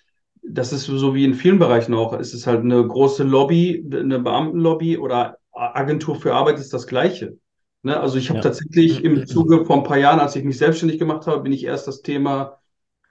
[0.41, 2.13] das ist so wie in vielen Bereichen auch.
[2.13, 7.37] Es ist halt eine große Lobby, eine Beamtenlobby oder Agentur für Arbeit ist das Gleiche.
[7.83, 7.99] Ne?
[7.99, 8.43] Also ich habe ja.
[8.43, 11.63] tatsächlich im Zuge vor ein paar Jahren, als ich mich selbstständig gemacht habe, bin ich
[11.63, 12.60] erst das Thema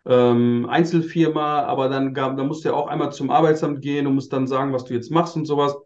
[0.06, 4.14] ähm, Einzelfirma, aber dann gab, da musst du ja auch einmal zum Arbeitsamt gehen und
[4.14, 5.76] musst dann sagen, was du jetzt machst und sowas.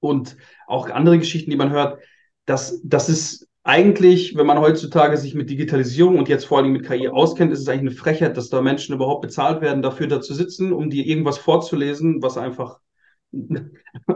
[0.00, 0.36] Und
[0.66, 2.00] auch andere Geschichten, die man hört,
[2.46, 6.86] das, das ist eigentlich, wenn man heutzutage sich mit Digitalisierung und jetzt vor allem mit
[6.86, 10.20] KI auskennt, ist es eigentlich eine Frechheit, dass da Menschen überhaupt bezahlt werden, dafür da
[10.20, 12.80] zu sitzen, um dir irgendwas vorzulesen, was einfach,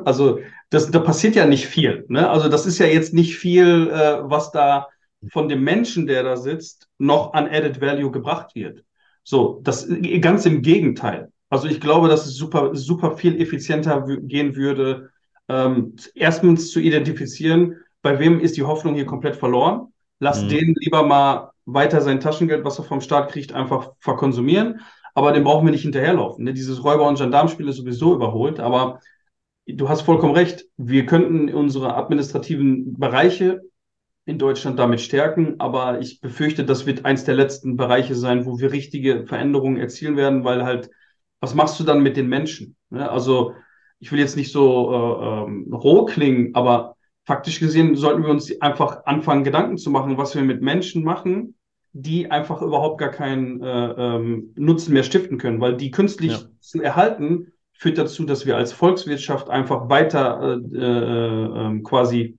[0.05, 2.07] also das, da passiert ja nicht viel.
[2.09, 2.29] Ne?
[2.29, 4.89] Also das ist ja jetzt nicht viel, äh, was da
[5.31, 8.85] von dem Menschen, der da sitzt, noch an Added Value gebracht wird.
[9.25, 9.89] So, das
[10.21, 11.33] ganz im Gegenteil.
[11.49, 15.11] Also ich glaube, dass es super, super viel effizienter gehen würde,
[15.49, 19.93] ähm, erstens zu identifizieren, bei wem ist die Hoffnung hier komplett verloren?
[20.21, 20.49] Lass mhm.
[20.49, 24.81] den lieber mal weiter sein Taschengeld, was er vom Staat kriegt, einfach verkonsumieren.
[25.15, 26.45] Aber den brauchen wir nicht hinterherlaufen.
[26.45, 26.53] Ne?
[26.53, 28.61] Dieses Räuber- und Gendarmspiel ist sowieso überholt.
[28.61, 29.01] Aber
[29.67, 30.65] du hast vollkommen recht.
[30.77, 33.63] Wir könnten unsere administrativen Bereiche
[34.27, 35.57] in Deutschland damit stärken.
[35.59, 40.17] Aber ich befürchte, das wird eins der letzten Bereiche sein, wo wir richtige Veränderungen erzielen
[40.17, 40.91] werden, weil halt,
[41.41, 42.77] was machst du dann mit den Menschen?
[42.91, 43.11] Ne?
[43.11, 43.55] Also,
[44.01, 48.61] ich will jetzt nicht so äh, ähm, roh klingen, aber faktisch gesehen sollten wir uns
[48.61, 51.55] einfach anfangen, Gedanken zu machen, was wir mit Menschen machen,
[51.93, 56.39] die einfach überhaupt gar keinen äh, ähm, Nutzen mehr stiften können, weil die künstlich ja.
[56.61, 62.39] zu erhalten führt dazu, dass wir als Volkswirtschaft einfach weiter äh, äh, ähm, quasi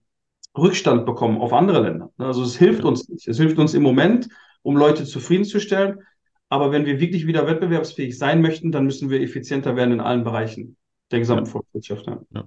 [0.58, 2.12] Rückstand bekommen auf andere Länder.
[2.18, 2.86] Also es hilft ja.
[2.86, 3.28] uns nicht.
[3.28, 4.30] Es hilft uns im Moment,
[4.62, 6.00] um Leute zufriedenzustellen.
[6.50, 10.24] Aber wenn wir wirklich wieder wettbewerbsfähig sein möchten, dann müssen wir effizienter werden in allen
[10.24, 10.78] Bereichen
[11.12, 11.52] der gesamten ja.
[11.52, 12.08] Volkswirtschaft.
[12.34, 12.46] Ja.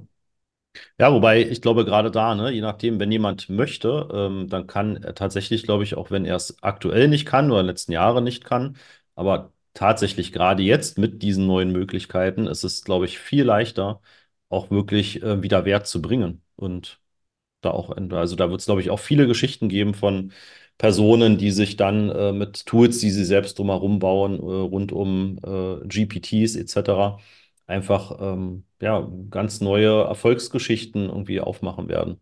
[0.99, 4.97] Ja, wobei ich glaube, gerade da, ne, je nachdem, wenn jemand möchte, ähm, dann kann
[5.03, 7.93] er tatsächlich, glaube ich, auch wenn er es aktuell nicht kann oder in den letzten
[7.93, 8.77] Jahren nicht kann,
[9.15, 14.01] aber tatsächlich gerade jetzt mit diesen neuen Möglichkeiten ist es, glaube ich, viel leichter,
[14.49, 16.43] auch wirklich äh, wieder Wert zu bringen.
[16.57, 17.01] Und
[17.61, 20.33] da auch, also da wird es, glaube ich, auch viele Geschichten geben von
[20.79, 25.39] Personen, die sich dann äh, mit Tools, die sie selbst drumherum bauen, äh, rund um
[25.45, 27.19] äh, GPTs etc.,
[27.67, 32.21] einfach ähm, ja, ganz neue Erfolgsgeschichten irgendwie aufmachen werden.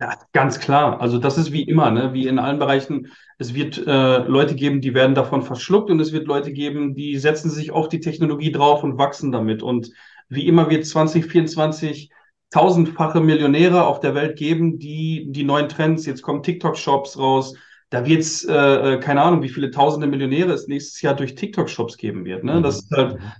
[0.00, 1.00] Ja, ganz klar.
[1.00, 2.12] Also das ist wie immer, ne?
[2.12, 3.08] wie in allen Bereichen.
[3.38, 7.16] Es wird äh, Leute geben, die werden davon verschluckt und es wird Leute geben, die
[7.16, 9.62] setzen sich auf die Technologie drauf und wachsen damit.
[9.62, 9.90] Und
[10.28, 12.10] wie immer wird 2024
[12.50, 17.54] tausendfache Millionäre auf der Welt geben, die die neuen Trends, jetzt kommen TikTok-Shops raus,
[17.90, 18.54] da wird es, äh,
[18.94, 22.44] äh, keine Ahnung, wie viele tausende Millionäre es nächstes Jahr durch TikTok-Shops geben wird.
[22.44, 22.60] Ne?
[22.62, 23.32] Das ist halt, mhm.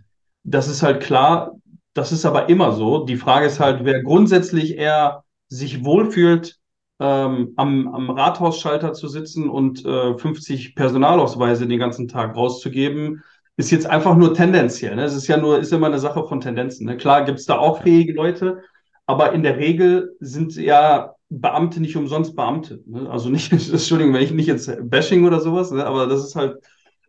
[0.49, 1.57] Das ist halt klar,
[1.92, 3.05] das ist aber immer so.
[3.05, 6.57] Die Frage ist halt, wer grundsätzlich eher sich wohlfühlt,
[7.01, 13.25] ähm, am, am Rathausschalter zu sitzen und äh, 50 Personalausweise den ganzen Tag rauszugeben,
[13.57, 14.95] ist jetzt einfach nur tendenziell.
[14.95, 15.03] Ne?
[15.03, 16.87] Es ist ja nur, ist immer eine Sache von Tendenzen.
[16.87, 16.97] Ne?
[16.97, 18.62] Klar gibt es da auch fähige Leute,
[19.07, 22.83] aber in der Regel sind ja Beamte nicht umsonst Beamte.
[22.87, 23.09] Ne?
[23.11, 25.85] Also nicht, Entschuldigung, wenn ich nicht jetzt Bashing oder sowas, ne?
[25.87, 26.59] aber das ist halt,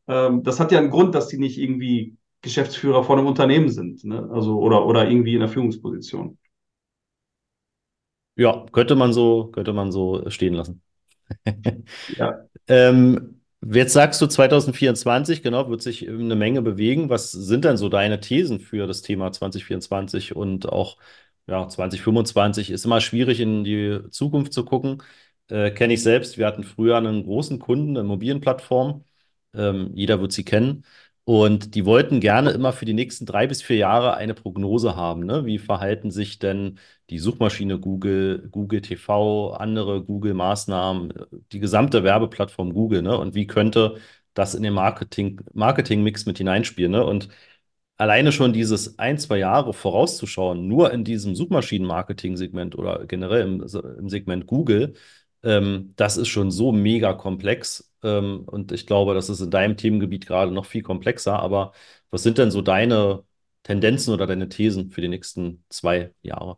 [0.07, 4.03] ähm, das hat ja einen Grund, dass die nicht irgendwie Geschäftsführer von einem Unternehmen sind,
[4.03, 4.29] ne?
[4.31, 6.37] Also oder, oder irgendwie in der Führungsposition.
[8.35, 10.81] Ja, könnte man so, könnte man so stehen lassen.
[12.15, 12.45] ja.
[12.67, 17.09] ähm, jetzt sagst du 2024, genau, wird sich eine Menge bewegen.
[17.09, 20.97] Was sind denn so deine Thesen für das Thema 2024 und auch
[21.47, 25.01] ja, 2025 ist immer schwierig, in die Zukunft zu gucken.
[25.49, 26.37] Äh, Kenne ich selbst.
[26.37, 29.05] Wir hatten früher einen großen Kunden, eine Immobilienplattform.
[29.53, 30.83] Ähm, jeder wird sie kennen.
[31.23, 35.25] Und die wollten gerne immer für die nächsten drei bis vier Jahre eine Prognose haben.
[35.25, 35.45] Ne?
[35.45, 36.79] Wie verhalten sich denn
[37.09, 41.13] die Suchmaschine Google, Google TV, andere Google-Maßnahmen,
[41.51, 43.01] die gesamte Werbeplattform Google?
[43.01, 43.17] Ne?
[43.17, 43.97] Und wie könnte
[44.33, 46.91] das in den Marketing, Marketing-Mix mit hineinspielen?
[46.93, 47.05] Ne?
[47.05, 47.27] Und
[47.97, 53.61] alleine schon dieses ein, zwei Jahre vorauszuschauen, nur in diesem Suchmaschinen-Marketing-Segment oder generell im,
[53.99, 54.93] im Segment Google,
[55.43, 59.77] ähm, das ist schon so mega komplex ähm, und ich glaube, das ist in deinem
[59.77, 61.39] Themengebiet gerade noch viel komplexer.
[61.39, 61.73] Aber
[62.09, 63.23] was sind denn so deine
[63.63, 66.57] Tendenzen oder deine Thesen für die nächsten zwei Jahre?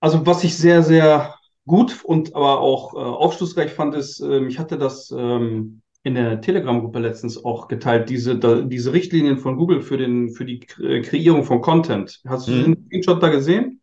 [0.00, 1.34] Also, was ich sehr, sehr
[1.66, 6.40] gut und aber auch äh, aufschlussreich fand, ist, äh, ich hatte das ähm, in der
[6.40, 11.44] Telegram-Gruppe letztens auch geteilt, diese, da, diese Richtlinien von Google für, den, für die Kreierung
[11.44, 12.20] von Content.
[12.26, 12.64] Hast du hm.
[12.64, 13.82] den Screenshot da gesehen?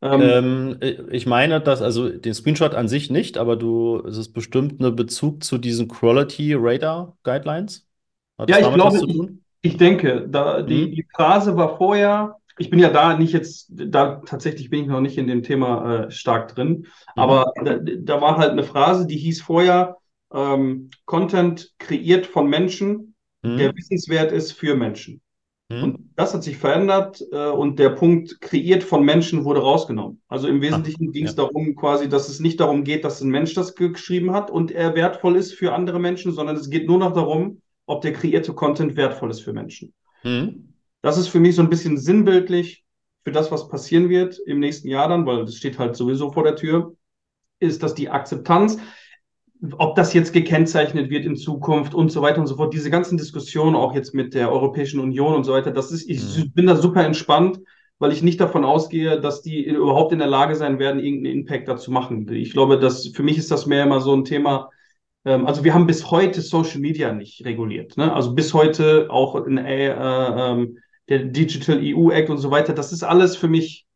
[0.00, 4.32] Ähm, ähm, ich meine, dass, also den Screenshot an sich nicht, aber du, es ist
[4.32, 7.86] bestimmt ein Bezug zu diesen Quality Radar Guidelines.
[8.38, 12.78] Hat ja, ich glaube, ich, ich, denke, da, die, die Phrase war vorher, ich bin
[12.78, 16.54] ja da nicht jetzt, da tatsächlich bin ich noch nicht in dem Thema äh, stark
[16.54, 16.86] drin, mhm.
[17.16, 19.96] aber da, da, war halt eine Phrase, die hieß vorher,
[20.36, 23.56] ähm, Content kreiert von Menschen, mhm.
[23.56, 25.22] der wissenswert ist für Menschen.
[25.68, 25.82] Mhm.
[25.82, 30.20] Und das hat sich verändert äh, und der Punkt kreiert von Menschen wurde rausgenommen.
[30.28, 31.44] Also im Wesentlichen ging es ja.
[31.44, 34.94] darum, quasi, dass es nicht darum geht, dass ein Mensch das geschrieben hat und er
[34.94, 38.96] wertvoll ist für andere Menschen, sondern es geht nur noch darum, ob der kreierte Content
[38.96, 39.94] wertvoll ist für Menschen.
[40.22, 40.74] Mhm.
[41.02, 42.84] Das ist für mich so ein bisschen sinnbildlich
[43.24, 46.44] für das, was passieren wird im nächsten Jahr dann, weil das steht halt sowieso vor
[46.44, 46.94] der Tür,
[47.58, 48.78] ist, dass die Akzeptanz
[49.78, 52.74] ob das jetzt gekennzeichnet wird in Zukunft und so weiter und so fort.
[52.74, 56.22] Diese ganzen Diskussionen auch jetzt mit der Europäischen Union und so weiter, das ist, ich
[56.36, 56.52] mhm.
[56.52, 57.60] bin da super entspannt,
[57.98, 61.68] weil ich nicht davon ausgehe, dass die überhaupt in der Lage sein werden, irgendeinen Impact
[61.68, 62.30] dazu machen.
[62.32, 64.70] Ich glaube, dass für mich ist das mehr immer so ein Thema.
[65.24, 67.96] Ähm, also wir haben bis heute Social Media nicht reguliert.
[67.96, 68.12] Ne?
[68.12, 70.66] Also bis heute auch in äh, äh,
[71.08, 72.74] der Digital EU Act und so weiter.
[72.74, 73.86] Das ist alles für mich.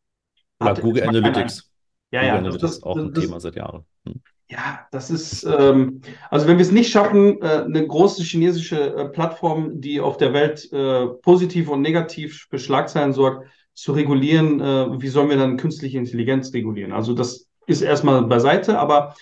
[0.62, 1.70] Ja, Google Analytics.
[2.12, 3.85] Ja, ja, Google das, ist auch ein das, Thema seit Jahren.
[4.07, 4.20] Hm.
[4.50, 9.08] Ja, das ist, ähm, also wenn wir es nicht schaffen, äh, eine große chinesische äh,
[9.08, 15.00] Plattform, die auf der Welt äh, positiv und negativ für Schlagzeilen sorgt, zu regulieren, äh,
[15.00, 16.90] wie sollen wir dann künstliche Intelligenz regulieren?
[16.90, 19.14] Also das ist erstmal beiseite, aber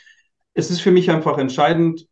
[0.55, 2.07] es ist für mich einfach entscheidend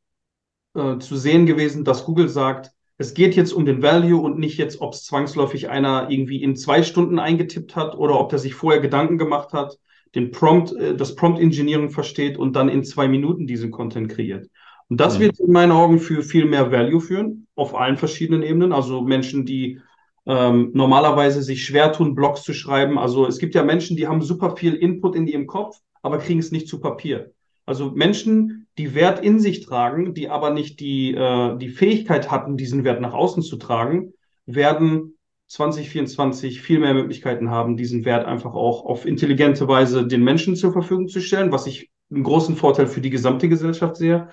[0.74, 4.58] äh, zu sehen gewesen, dass Google sagt, es geht jetzt um den Value und nicht
[4.58, 8.54] jetzt, ob es zwangsläufig einer irgendwie in zwei Stunden eingetippt hat oder ob der sich
[8.54, 9.78] vorher Gedanken gemacht hat
[10.14, 14.48] den Prompt, äh, das Prompt Engineering versteht und dann in zwei Minuten diesen Content kreiert.
[14.88, 15.22] Und das mhm.
[15.22, 18.72] wird in meinen Augen für viel mehr Value führen, auf allen verschiedenen Ebenen.
[18.72, 19.80] Also Menschen, die
[20.26, 22.98] ähm, normalerweise sich schwer tun, Blogs zu schreiben.
[22.98, 26.40] Also es gibt ja Menschen, die haben super viel Input in ihrem Kopf, aber kriegen
[26.40, 27.32] es nicht zu Papier.
[27.64, 32.56] Also Menschen, die Wert in sich tragen, die aber nicht die, äh, die Fähigkeit hatten,
[32.56, 34.12] diesen Wert nach außen zu tragen,
[34.46, 35.15] werden
[35.48, 40.72] 2024 viel mehr Möglichkeiten haben, diesen Wert einfach auch auf intelligente Weise den Menschen zur
[40.72, 44.28] Verfügung zu stellen, was ich einen großen Vorteil für die gesamte Gesellschaft sehe.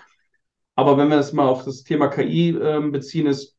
[0.75, 3.57] Aber wenn wir das mal auf das Thema KI äh, beziehen, ist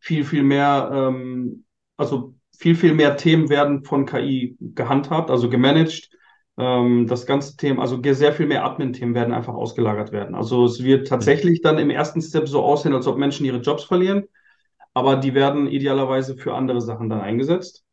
[0.00, 1.64] viel, viel mehr, ähm,
[1.96, 6.10] also viel, viel mehr Themen werden von KI gehandhabt, also gemanagt.
[6.56, 10.36] Ähm, das ganze Thema, also sehr viel mehr Admin-Themen werden einfach ausgelagert werden.
[10.36, 13.84] Also es wird tatsächlich dann im ersten Step so aussehen, als ob Menschen ihre Jobs
[13.84, 14.28] verlieren
[14.96, 17.84] aber die werden idealerweise für andere Sachen dann eingesetzt.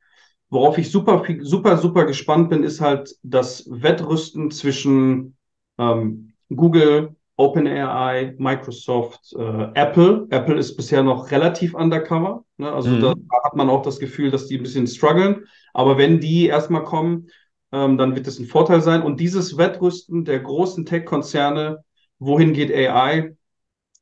[0.49, 5.35] Worauf ich super, super, super gespannt bin, ist halt das Wettrüsten zwischen
[5.77, 10.27] ähm, Google, OpenAI, Microsoft, äh, Apple.
[10.29, 12.45] Apple ist bisher noch relativ undercover.
[12.55, 12.71] Ne?
[12.71, 13.01] Also mhm.
[13.01, 13.13] da
[13.43, 15.43] hat man auch das Gefühl, dass die ein bisschen strugglen.
[15.73, 17.27] Aber wenn die erstmal kommen,
[17.73, 19.01] ähm, dann wird es ein Vorteil sein.
[19.01, 21.83] Und dieses Wettrüsten der großen Tech-Konzerne,
[22.19, 23.35] wohin geht AI,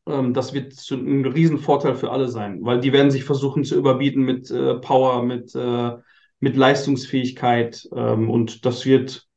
[0.07, 4.23] ähm, das wird ein Riesenvorteil für alle sein, weil die werden sich versuchen zu überbieten
[4.23, 5.91] mit äh, Power, mit, äh,
[6.39, 9.27] mit Leistungsfähigkeit ähm, und das wird,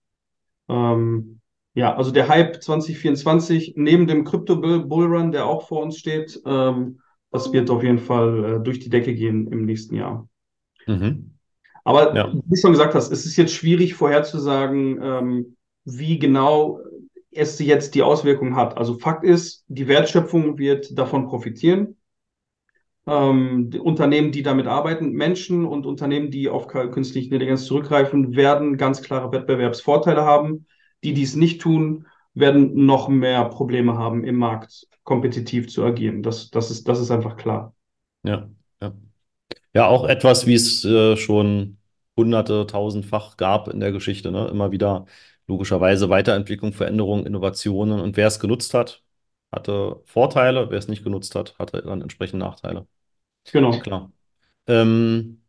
[0.68, 1.40] ähm,
[1.74, 7.00] ja, also der Hype 2024 neben dem Crypto-Bullrun, der auch vor uns steht, ähm,
[7.30, 10.28] das wird auf jeden Fall äh, durch die Decke gehen im nächsten Jahr.
[10.86, 11.34] Mhm.
[11.82, 12.32] Aber ja.
[12.32, 16.80] wie du schon gesagt hast, es ist jetzt schwierig vorherzusagen, ähm, wie genau
[17.34, 18.76] es jetzt die Auswirkung hat.
[18.76, 21.96] Also Fakt ist, die Wertschöpfung wird davon profitieren.
[23.06, 28.76] Ähm, die Unternehmen, die damit arbeiten, Menschen und Unternehmen, die auf künstliche Intelligenz zurückgreifen, werden
[28.76, 30.66] ganz klare Wettbewerbsvorteile haben.
[31.02, 36.22] Die, die es nicht tun, werden noch mehr Probleme haben, im Markt kompetitiv zu agieren.
[36.22, 37.74] Das, das, ist, das ist einfach klar.
[38.22, 38.48] Ja,
[38.80, 38.92] ja.
[39.74, 41.78] Ja, auch etwas, wie es äh, schon
[42.16, 44.30] hunderte, tausendfach gab in der Geschichte.
[44.30, 44.48] Ne?
[44.48, 45.06] Immer wieder
[45.46, 48.00] logischerweise Weiterentwicklung, Veränderungen, Innovationen.
[48.00, 49.02] Und wer es genutzt hat,
[49.52, 50.70] hatte Vorteile.
[50.70, 52.86] Wer es nicht genutzt hat, hatte dann entsprechend Nachteile.
[53.52, 53.78] Genau.
[53.78, 54.12] Klar.
[54.66, 55.42] Ähm,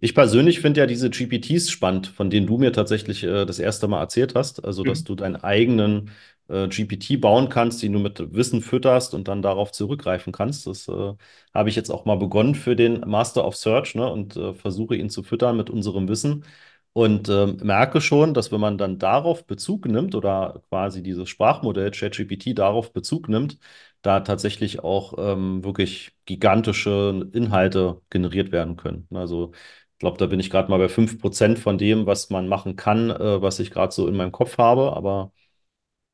[0.00, 3.88] ich persönlich finde ja diese GPTs spannend, von denen du mir tatsächlich äh, das erste
[3.88, 4.64] Mal erzählt hast.
[4.64, 5.04] Also, dass Mhm.
[5.04, 6.10] du deinen eigenen
[6.48, 10.66] äh, GPT bauen kannst, den du mit Wissen fütterst und dann darauf zurückgreifen kannst.
[10.68, 11.14] Das äh,
[11.54, 14.96] habe ich jetzt auch mal begonnen für den Master of Search, ne, und äh, versuche
[14.96, 16.44] ihn zu füttern mit unserem Wissen.
[16.92, 21.92] Und ähm, merke schon, dass wenn man dann darauf Bezug nimmt oder quasi dieses Sprachmodell
[21.92, 23.58] ChatGPT darauf Bezug nimmt,
[24.02, 29.06] da tatsächlich auch ähm, wirklich gigantische Inhalte generiert werden können.
[29.14, 32.74] Also ich glaube, da bin ich gerade mal bei 5% von dem, was man machen
[32.76, 34.92] kann, äh, was ich gerade so in meinem Kopf habe.
[34.96, 35.32] Aber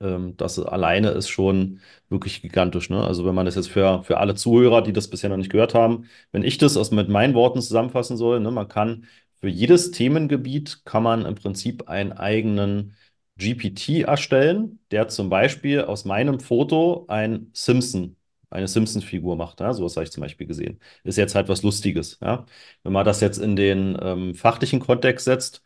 [0.00, 2.90] ähm, das alleine ist schon wirklich gigantisch.
[2.90, 3.02] Ne?
[3.04, 5.74] Also wenn man das jetzt für, für alle Zuhörer, die das bisher noch nicht gehört
[5.74, 9.06] haben, wenn ich das aus, mit meinen Worten zusammenfassen soll, ne, man kann
[9.40, 12.94] für jedes Themengebiet kann man im Prinzip einen eigenen
[13.38, 18.16] GPT erstellen, der zum Beispiel aus meinem Foto ein Simpson,
[18.50, 19.60] eine Simpson-Figur macht.
[19.60, 19.72] Ja?
[19.74, 20.80] Sowas habe ich zum Beispiel gesehen.
[21.04, 22.18] Ist jetzt halt was Lustiges.
[22.22, 22.46] Ja?
[22.82, 25.62] Wenn man das jetzt in den ähm, fachlichen Kontext setzt,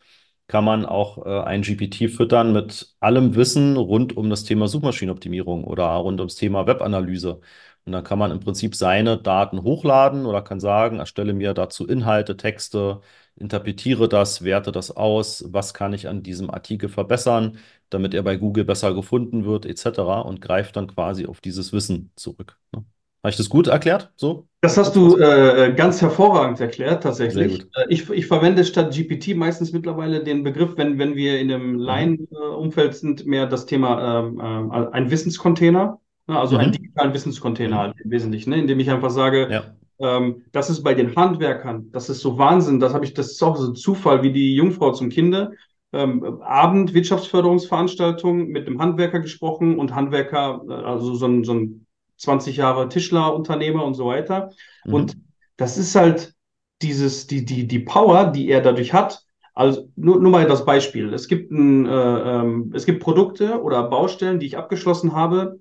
[0.49, 5.63] kann man auch äh, ein GPT füttern mit allem Wissen rund um das Thema Suchmaschinenoptimierung
[5.65, 7.41] oder rund ums Thema Webanalyse.
[7.85, 11.87] Und dann kann man im Prinzip seine Daten hochladen oder kann sagen, erstelle mir dazu
[11.87, 13.01] Inhalte, Texte,
[13.37, 18.37] interpretiere das, werte das aus, was kann ich an diesem Artikel verbessern, damit er bei
[18.37, 20.21] Google besser gefunden wird, etc.
[20.23, 22.59] und greift dann quasi auf dieses Wissen zurück.
[22.73, 22.85] Ne?
[23.23, 24.13] Habe ich das gut erklärt?
[24.17, 24.49] So?
[24.63, 27.67] Das hast du äh, ganz hervorragend erklärt, tatsächlich.
[27.75, 31.77] Äh, ich, ich verwende statt GPT meistens mittlerweile den Begriff, wenn, wenn wir in einem
[31.77, 31.81] Mhm.
[31.87, 36.73] Laien-Umfeld sind, mehr das Thema ähm, ähm, ein Wissenscontainer, ne, also einen Mhm.
[36.73, 37.81] digitalen Wissenscontainer Mhm.
[37.81, 39.75] halt im Wesentlichen, ne, indem ich einfach sage, Ja.
[40.01, 43.43] ähm, das ist bei den Handwerkern, das ist so Wahnsinn, das habe ich, das ist
[43.43, 45.53] auch so ein Zufall wie die Jungfrau zum Kinde.
[45.93, 51.87] Ähm, Abend Wirtschaftsförderungsveranstaltung mit einem Handwerker gesprochen und Handwerker, äh, also so ein, so ein
[52.17, 54.51] 20 Jahre Tischlerunternehmer und so weiter.
[54.85, 54.95] Mhm.
[54.95, 55.17] Und
[55.57, 56.35] das ist halt
[56.83, 59.23] dieses, die, die, die Power, die er dadurch hat.
[59.55, 61.13] Also nur, nur mal das Beispiel.
[61.13, 65.60] Es gibt ein, äh, ähm, es gibt Produkte oder Baustellen, die ich abgeschlossen habe.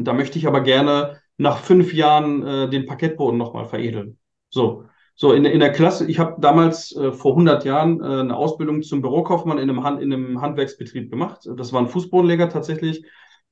[0.00, 4.16] Und da möchte ich aber gerne nach fünf Jahren äh, den Parkettboden nochmal veredeln.
[4.48, 4.84] So,
[5.14, 6.06] so in, in der Klasse.
[6.06, 10.00] Ich habe damals äh, vor 100 Jahren äh, eine Ausbildung zum Bürokaufmann in einem, Hand,
[10.00, 11.46] in einem Handwerksbetrieb gemacht.
[11.54, 13.04] Das war ein Fußbodenleger tatsächlich.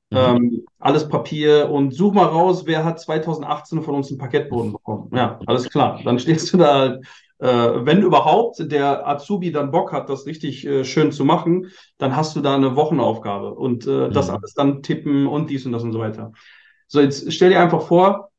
[0.09, 0.17] Mhm.
[0.17, 5.11] Ähm, alles Papier und such mal raus, wer hat 2018 von uns einen Parkettboden bekommen.
[5.13, 6.01] Ja, alles klar.
[6.03, 7.05] Dann stehst du da halt,
[7.47, 12.35] wenn überhaupt der Azubi dann Bock hat, das richtig äh, schön zu machen, dann hast
[12.35, 14.35] du da eine Wochenaufgabe und äh, das Mhm.
[14.35, 16.31] alles dann tippen und dies und das und so weiter.
[16.87, 18.31] So, jetzt stell dir einfach vor,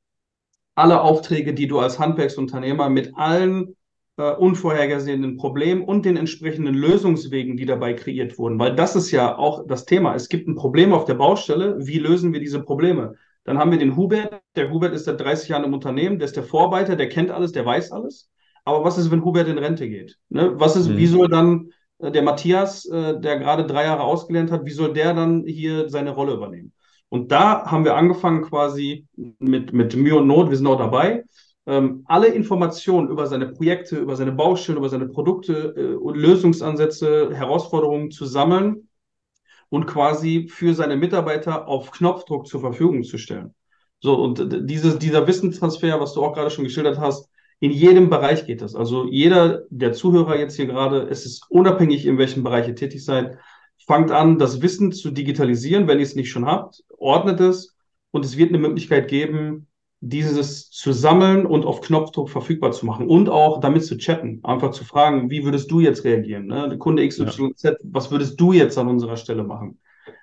[0.74, 3.76] alle Aufträge, die du als Handwerksunternehmer mit allen
[4.16, 9.36] äh, unvorhergesehenen Problemen und den entsprechenden Lösungswegen, die dabei kreiert wurden, weil das ist ja
[9.36, 10.14] auch das Thema.
[10.14, 11.76] Es gibt ein Problem auf der Baustelle.
[11.86, 13.14] Wie lösen wir diese Probleme?
[13.44, 14.42] Dann haben wir den Hubert.
[14.56, 17.52] Der Hubert ist seit 30 Jahren im Unternehmen, der ist der Vorarbeiter, der kennt alles,
[17.52, 18.30] der weiß alles.
[18.70, 20.18] Aber was ist, wenn Hubert in Rente geht?
[20.28, 20.52] Ne?
[20.54, 20.96] Was ist, Mhm.
[20.96, 24.92] wie soll dann äh, der Matthias, äh, der gerade drei Jahre ausgelernt hat, wie soll
[24.92, 26.72] der dann hier seine Rolle übernehmen?
[27.09, 29.06] Und da haben wir angefangen quasi
[29.38, 31.24] mit, mit Mühe und Not, wir sind auch dabei,
[31.66, 37.30] ähm, alle Informationen über seine Projekte, über seine Baustellen, über seine Produkte äh, und Lösungsansätze,
[37.35, 38.88] Herausforderungen zu sammeln
[39.68, 43.54] und quasi für seine Mitarbeiter auf Knopfdruck zur Verfügung zu stellen.
[44.00, 47.29] So, und dieses, dieser Wissenstransfer, was du auch gerade schon geschildert hast,
[47.60, 48.74] in jedem Bereich geht das.
[48.74, 53.04] Also jeder der Zuhörer jetzt hier gerade, es ist unabhängig, in welchem Bereich ihr tätig
[53.04, 53.38] seid,
[53.86, 57.76] fangt an, das Wissen zu digitalisieren, wenn ihr es nicht schon habt, ordnet es
[58.10, 59.66] und es wird eine Möglichkeit geben,
[60.00, 64.70] dieses zu sammeln und auf Knopfdruck verfügbar zu machen und auch damit zu chatten, einfach
[64.70, 66.46] zu fragen, wie würdest du jetzt reagieren?
[66.46, 66.76] Ne?
[66.78, 69.78] Kunde XYZ, was würdest du jetzt an unserer Stelle machen?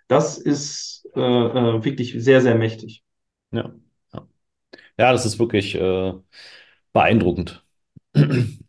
[0.08, 3.04] Das ist äh, äh, wirklich sehr, sehr mächtig.
[3.52, 3.76] Ja.
[4.14, 4.28] Ja.
[4.98, 6.14] Ja, das ist wirklich äh,
[6.98, 7.64] beeindruckend.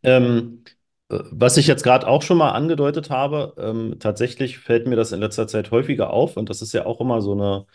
[0.02, 0.64] Ähm,
[1.10, 5.12] äh, was ich jetzt gerade auch schon mal angedeutet habe, ähm, tatsächlich fällt mir das
[5.12, 7.66] in letzter Zeit häufiger auf und das ist ja auch immer so eine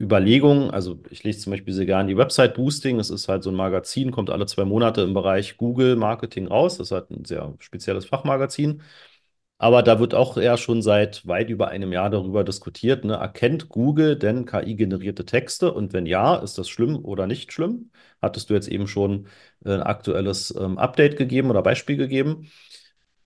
[0.00, 0.70] Überlegung.
[0.70, 2.98] Also ich lese zum Beispiel sehr gerne die Website Boosting.
[2.98, 6.78] Das ist halt so ein Magazin, kommt alle zwei Monate im Bereich Google Marketing raus.
[6.78, 8.82] Das ist halt ein sehr spezielles Fachmagazin.
[9.58, 13.14] Aber da wird auch eher schon seit weit über einem Jahr darüber diskutiert, ne?
[13.14, 15.72] Erkennt Google denn KI-generierte Texte?
[15.72, 17.90] Und wenn ja, ist das schlimm oder nicht schlimm?
[18.20, 19.28] Hattest du jetzt eben schon
[19.74, 22.50] ein aktuelles ähm, Update gegeben oder Beispiel gegeben?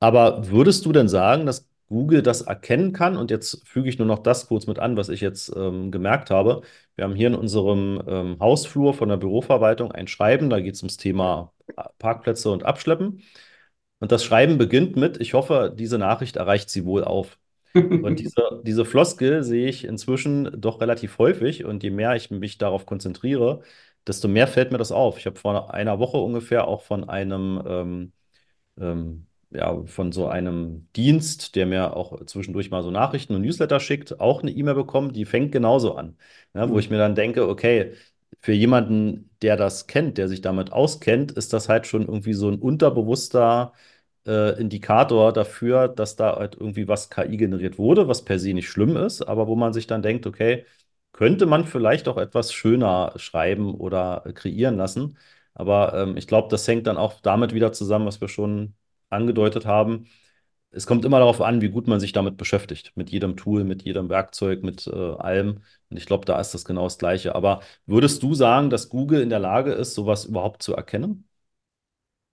[0.01, 3.17] Aber würdest du denn sagen, dass Google das erkennen kann.
[3.17, 6.31] Und jetzt füge ich nur noch das kurz mit an, was ich jetzt ähm, gemerkt
[6.31, 6.63] habe.
[6.97, 10.83] Wir haben hier in unserem ähm, Hausflur von der Büroverwaltung ein Schreiben, da geht es
[10.83, 11.53] ums Thema
[11.99, 13.23] Parkplätze und Abschleppen.
[13.99, 17.39] Und das Schreiben beginnt mit, ich hoffe, diese Nachricht erreicht Sie wohl auf.
[17.75, 21.65] Und diese, diese Floskel sehe ich inzwischen doch relativ häufig.
[21.65, 23.63] Und je mehr ich mich darauf konzentriere,
[24.07, 25.19] desto mehr fällt mir das auf.
[25.19, 28.13] Ich habe vor einer Woche ungefähr auch von einem ähm,
[28.81, 33.81] ähm, ja, von so einem Dienst, der mir auch zwischendurch mal so Nachrichten und Newsletter
[33.81, 36.17] schickt, auch eine E-Mail bekommen, die fängt genauso an.
[36.55, 36.79] Ja, wo mhm.
[36.81, 37.95] ich mir dann denke, okay,
[38.41, 42.49] für jemanden, der das kennt, der sich damit auskennt, ist das halt schon irgendwie so
[42.49, 43.73] ein unterbewusster
[44.27, 48.69] äh, Indikator dafür, dass da halt irgendwie was KI generiert wurde, was per se nicht
[48.69, 50.65] schlimm ist, aber wo man sich dann denkt, okay,
[51.21, 55.19] könnte man vielleicht auch etwas schöner schreiben oder kreieren lassen.
[55.55, 58.75] Aber ähm, ich glaube, das hängt dann auch damit wieder zusammen, was wir schon
[59.11, 60.07] angedeutet haben.
[60.73, 62.93] Es kommt immer darauf an, wie gut man sich damit beschäftigt.
[62.97, 65.63] Mit jedem Tool, mit jedem Werkzeug, mit äh, allem.
[65.91, 67.35] Und ich glaube, da ist das genau das Gleiche.
[67.35, 71.30] Aber würdest du sagen, dass Google in der Lage ist, sowas überhaupt zu erkennen?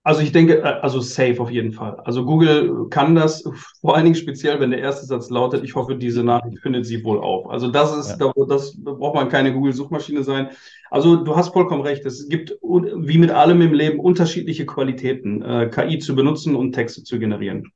[0.08, 2.00] Also ich denke, äh, also safe auf jeden Fall.
[2.02, 3.44] Also Google kann das,
[3.82, 7.04] vor allen Dingen speziell, wenn der erste Satz lautet, ich hoffe, diese Nachricht findet sie
[7.04, 7.50] wohl auf.
[7.50, 8.32] Also das ist, ja.
[8.48, 10.48] das braucht man keine Google-Suchmaschine sein.
[10.90, 12.06] Also du hast vollkommen recht.
[12.06, 17.04] Es gibt, wie mit allem im Leben, unterschiedliche Qualitäten, äh, KI zu benutzen und Texte
[17.04, 17.70] zu generieren.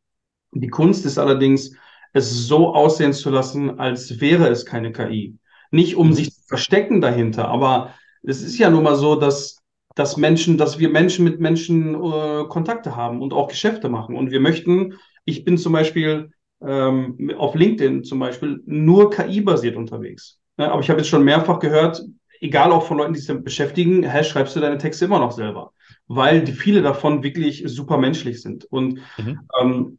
[0.53, 1.77] Die Kunst ist allerdings,
[2.15, 5.37] es so aussehen zu lassen, als wäre es keine KI.
[5.71, 6.13] Nicht um mhm.
[6.15, 7.91] sich zu verstecken dahinter, aber
[8.23, 9.62] es ist ja nun mal so, dass
[9.95, 14.17] dass Menschen, dass wir Menschen mit Menschen äh, Kontakte haben und auch Geschäfte machen.
[14.17, 16.31] Und wir möchten, ich bin zum Beispiel
[16.65, 20.39] ähm, auf LinkedIn zum Beispiel nur KI-basiert unterwegs.
[20.59, 22.03] Ja, aber ich habe jetzt schon mehrfach gehört,
[22.41, 25.33] egal auch von Leuten, die sich damit beschäftigen, hä, schreibst du deine Texte immer noch
[25.33, 25.73] selber,
[26.07, 28.65] weil die viele davon wirklich super menschlich sind.
[28.67, 29.41] Und mhm.
[29.61, 29.99] ähm,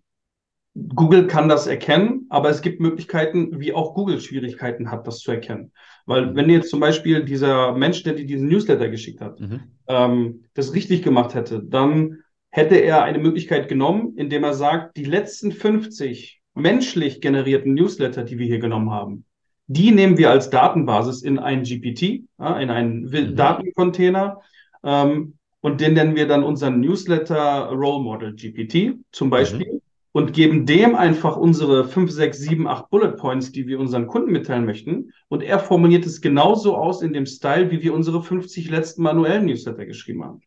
[0.76, 5.32] Google kann das erkennen, aber es gibt Möglichkeiten, wie auch Google Schwierigkeiten hat, das zu
[5.32, 5.72] erkennen.
[6.06, 6.36] Weil mhm.
[6.36, 9.62] wenn jetzt zum Beispiel dieser Mensch, der dir diesen Newsletter geschickt hat, mhm.
[9.88, 15.06] ähm, das richtig gemacht hätte, dann hätte er eine Möglichkeit genommen, indem er sagt, die
[15.06, 19.26] letzten 50 menschlich generierten Newsletter, die wir hier genommen haben,
[19.68, 23.36] die nehmen wir als Datenbasis in ein GPT, ja, in einen mhm.
[23.36, 24.41] Datencontainer.
[24.84, 29.76] Ähm, und den nennen wir dann unseren Newsletter Role Model GPT zum Beispiel.
[29.76, 29.83] Mhm
[30.14, 34.32] und geben dem einfach unsere 5, 6, 7, 8 Bullet Points, die wir unseren Kunden
[34.32, 35.11] mitteilen möchten.
[35.28, 39.45] Und er formuliert es genauso aus in dem Style, wie wir unsere 50 letzten manuellen
[39.45, 40.41] Newsletter geschrieben haben.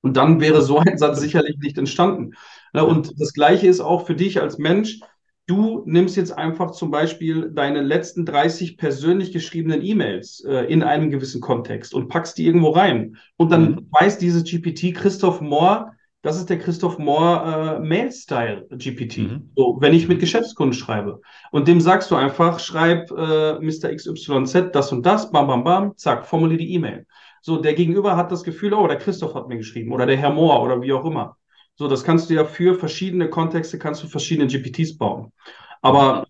[0.00, 2.34] Und dann wäre so ein Satz sicherlich nicht entstanden.
[2.72, 5.00] Und das Gleiche ist auch für dich als Mensch.
[5.46, 11.10] Du nimmst jetzt einfach zum Beispiel deine letzten 30 persönlich geschriebenen E-Mails äh, in einem
[11.10, 13.16] gewissen Kontext und packst die irgendwo rein.
[13.36, 13.86] Und dann mhm.
[13.90, 19.18] weiß dieses GPT, Christoph Mohr, das ist der Christoph Moore äh, Mail-Style GPT.
[19.18, 19.50] Mhm.
[19.56, 21.20] So, wenn ich mit Geschäftskunden schreibe.
[21.50, 23.94] Und dem sagst du einfach, schreib äh, Mr.
[23.94, 27.06] XYZ das und das, bam, bam, bam, zack, formuliere die E-Mail.
[27.40, 30.30] So, der Gegenüber hat das Gefühl, oh, der Christoph hat mir geschrieben oder der Herr
[30.30, 31.36] Moore oder wie auch immer.
[31.76, 35.32] So, das kannst du ja für verschiedene Kontexte, kannst du verschiedene GPTs bauen.
[35.80, 36.26] Aber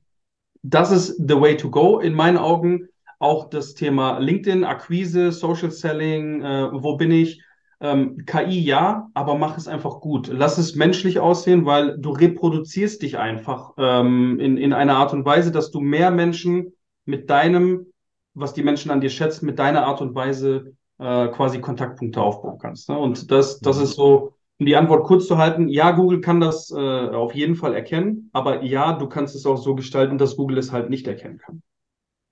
[0.62, 2.88] das ist the way to go in meinen Augen.
[3.18, 7.42] Auch das Thema LinkedIn, Akquise, Social Selling, äh, wo bin ich?
[7.82, 10.28] Ähm, KI ja, aber mach es einfach gut.
[10.28, 15.24] Lass es menschlich aussehen, weil du reproduzierst dich einfach ähm, in, in einer Art und
[15.24, 16.74] Weise, dass du mehr Menschen
[17.06, 17.86] mit deinem,
[18.34, 22.58] was die Menschen an dir schätzen, mit deiner Art und Weise äh, quasi Kontaktpunkte aufbauen
[22.58, 22.90] kannst.
[22.90, 22.98] Ne?
[22.98, 26.70] Und das, das ist so, um die Antwort kurz zu halten, ja, Google kann das
[26.70, 30.58] äh, auf jeden Fall erkennen, aber ja, du kannst es auch so gestalten, dass Google
[30.58, 31.62] es halt nicht erkennen kann.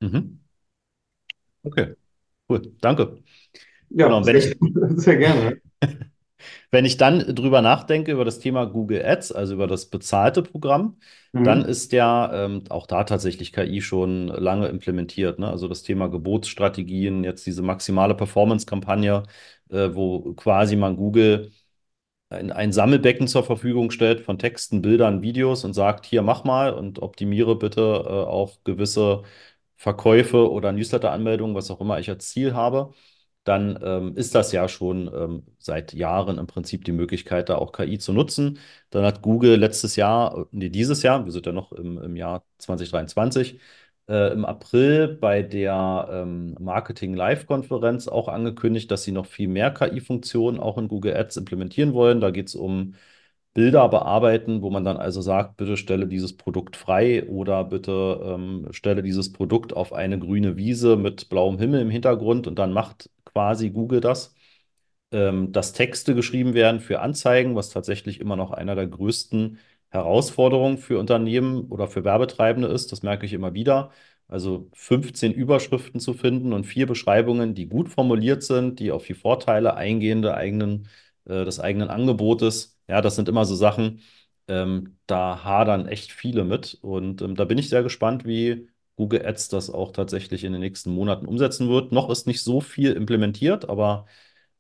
[0.01, 0.41] Mhm.
[1.63, 1.95] Okay,
[2.49, 3.23] cool, danke.
[3.91, 4.57] Ja, genau, sehr, ich,
[4.97, 5.61] sehr gerne.
[6.71, 10.99] Wenn ich dann drüber nachdenke, über das Thema Google Ads, also über das bezahlte Programm,
[11.33, 11.45] mhm.
[11.45, 15.39] dann ist ja ähm, auch da tatsächlich KI schon lange implementiert.
[15.39, 15.49] Ne?
[15.49, 19.23] Also das Thema Gebotsstrategien, jetzt diese maximale Performance-Kampagne,
[19.71, 21.51] äh, wo quasi man Google
[22.31, 26.73] ein, ein Sammelbecken zur Verfügung stellt von Texten, Bildern, Videos und sagt, hier mach mal
[26.75, 29.23] und optimiere bitte äh, auf gewisse
[29.77, 32.93] Verkäufe oder Newsletter-Anmeldungen, was auch immer ich als Ziel habe
[33.49, 37.73] dann ähm, ist das ja schon ähm, seit Jahren im Prinzip die Möglichkeit, da auch
[37.73, 38.59] KI zu nutzen.
[38.91, 42.45] Dann hat Google letztes Jahr, nee, dieses Jahr, wir sind ja noch im, im Jahr
[42.59, 43.59] 2023,
[44.09, 49.71] äh, im April bei der ähm, Marketing Live-Konferenz auch angekündigt, dass sie noch viel mehr
[49.73, 52.21] KI-Funktionen auch in Google Ads implementieren wollen.
[52.21, 52.95] Da geht es um
[53.55, 58.69] Bilder bearbeiten, wo man dann also sagt, bitte stelle dieses Produkt frei oder bitte ähm,
[58.71, 63.11] stelle dieses Produkt auf eine grüne Wiese mit blauem Himmel im Hintergrund und dann macht
[63.39, 64.35] quasi Google das,
[65.13, 69.59] ähm, dass Texte geschrieben werden für Anzeigen, was tatsächlich immer noch einer der größten
[69.91, 72.93] Herausforderung für Unternehmen oder für Werbetreibende ist.
[72.93, 73.91] Das merke ich immer wieder.
[74.29, 79.15] Also 15 Überschriften zu finden und vier Beschreibungen, die gut formuliert sind, die auf die
[79.15, 80.89] Vorteile eingehen eigenen,
[81.25, 82.79] äh, des eigenen Angebotes.
[82.89, 84.03] Ja, das sind immer so Sachen,
[84.49, 86.79] ähm, da hadern echt viele mit.
[86.83, 88.69] Und ähm, da bin ich sehr gespannt, wie
[88.99, 91.93] Google Ads das auch tatsächlich in den nächsten Monaten umsetzen wird.
[91.93, 94.07] Noch ist nicht so viel implementiert, aber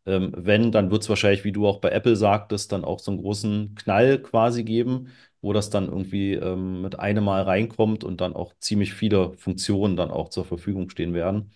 [0.06, 3.10] ähm, wenn, dann wird es wahrscheinlich, wie du auch bei Apple sagtest, dann auch so
[3.10, 5.08] einen großen Knall quasi geben,
[5.42, 9.96] wo das dann irgendwie ähm, mit einem Mal reinkommt und dann auch ziemlich viele Funktionen
[9.96, 11.52] dann auch zur Verfügung stehen werden.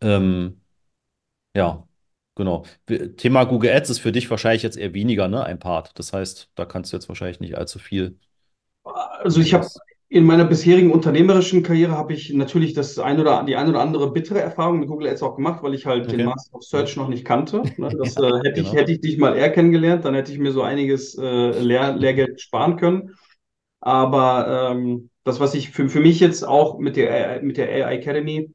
[0.00, 0.62] Ähm,
[1.56, 1.86] ja,
[2.34, 2.64] genau.
[3.16, 5.98] Thema Google Ads ist für dich wahrscheinlich jetzt eher weniger, ne, ein Part.
[5.98, 8.18] Das heißt, da kannst du jetzt wahrscheinlich nicht allzu viel.
[8.84, 9.66] Also ich habe
[10.12, 14.12] in meiner bisherigen unternehmerischen Karriere habe ich natürlich das ein oder die ein oder andere
[14.12, 16.12] bittere Erfahrung mit Google Ads auch gemacht, weil ich halt Okay.
[16.12, 17.72] den Master of Search noch nicht kannte.
[17.76, 17.92] Ne?
[17.98, 18.74] Das Ja, äh, hätte ich, genau.
[18.74, 22.40] hätte ich dich mal eher kennengelernt, dann hätte ich mir so einiges äh, Lehr Lehrgeld
[22.40, 23.14] sparen können.
[23.80, 27.68] Aber ähm, das, was ich für, für mich jetzt auch mit der, AI mit der
[27.70, 28.54] AI Academy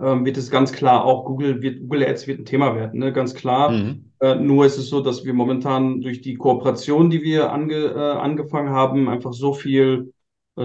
[0.00, 3.12] ähm, wird es ganz klar auch Google wird, Google Ads wird ein Thema werden, ne?
[3.12, 3.82] Ganz klar.
[3.82, 4.10] Mhm.
[4.20, 7.98] Äh, nur ist es so, dass wir momentan durch die Kooperation, die wir ange, äh,
[7.98, 10.12] angefangen haben, einfach so viel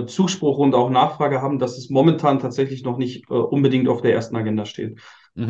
[0.06, 4.14] Zuspruch und auch Nachfrage haben, dass es momentan tatsächlich noch nicht äh, unbedingt auf der
[4.14, 4.98] ersten Agenda steht.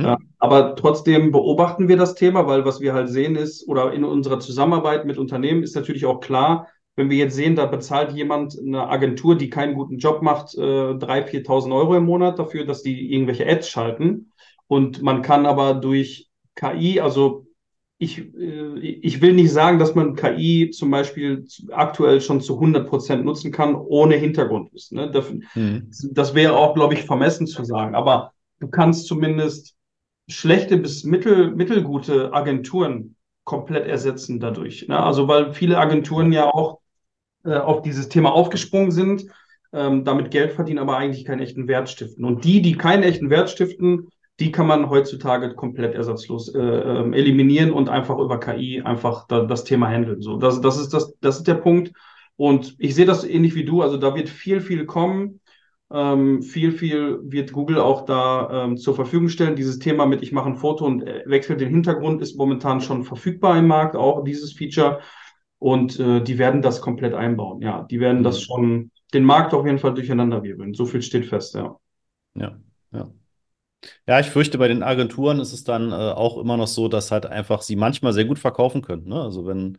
[0.04, 0.16] Äh, Mhm.
[0.40, 4.40] aber trotzdem beobachten wir das Thema, weil was wir halt sehen ist, oder in unserer
[4.40, 8.88] Zusammenarbeit mit Unternehmen ist natürlich auch klar, wenn wir jetzt sehen, da bezahlt jemand eine
[8.90, 13.14] Agentur, die keinen guten Job macht, äh, 3.000, 4.000 Euro im Monat dafür, dass die
[13.14, 14.32] irgendwelche Ads schalten.
[14.68, 17.48] Und man kann aber durch KI, also
[18.02, 22.88] ich, äh, ich will nicht sagen, dass man KI zum Beispiel aktuell schon zu 100
[22.90, 24.98] Prozent nutzen kann, ohne Hintergrundwissen.
[24.98, 25.12] Ne?
[25.12, 25.88] Das, Mhm.
[26.12, 27.94] das wäre auch, glaube ich, vermessen zu sagen.
[27.94, 29.76] Aber du kannst zumindest
[30.28, 34.88] schlechte bis mittel, mittelgute Agenturen komplett ersetzen dadurch.
[34.88, 35.00] Ne?
[35.00, 36.46] Also weil viele Agenturen Ja.
[36.46, 36.80] ja auch
[37.46, 39.26] äh, auf dieses Thema aufgesprungen sind,
[39.74, 42.26] ähm, damit Geld verdienen, aber eigentlich keinen echten Wert stiften.
[42.26, 44.10] Und die, die keinen echten Wert stiften,
[44.42, 49.46] die kann man heutzutage komplett ersatzlos äh, ähm, eliminieren und einfach über KI einfach da,
[49.46, 50.22] das Thema handeln.
[50.22, 51.94] So, das, das ist das, das ist der Punkt.
[52.38, 53.82] Und ich sehe das ähnlich wie du.
[53.84, 55.40] Also da wird viel, viel kommen.
[55.94, 59.56] Ähm, viel, viel wird Google auch da ähm, zur Verfügung stellen.
[59.56, 63.04] Dieses Thema mit, ich mache ein Foto und äh, wechsle den Hintergrund, ist momentan schon
[63.04, 65.00] verfügbar im Markt, auch dieses Feature.
[65.60, 67.62] Und äh, die werden das komplett einbauen.
[67.62, 68.42] Ja, die werden das Mhm.
[68.42, 70.74] schon den Markt auf jeden Fall durcheinander wirbeln.
[70.74, 71.78] So viel steht fest, ja.
[72.36, 72.60] Ja,
[72.92, 73.12] ja.
[74.08, 77.12] Ja, ich fürchte, bei den Agenturen ist es dann äh, auch immer noch so, dass
[77.12, 79.08] halt einfach sie manchmal sehr gut verkaufen können.
[79.08, 79.20] Ne?
[79.22, 79.78] Also wenn,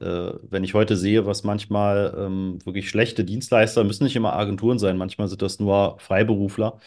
[0.00, 4.78] äh, wenn ich heute sehe, was manchmal ähm, wirklich schlechte Dienstleister, müssen nicht immer Agenturen
[4.78, 6.78] sein, manchmal sind das nur Freiberufler.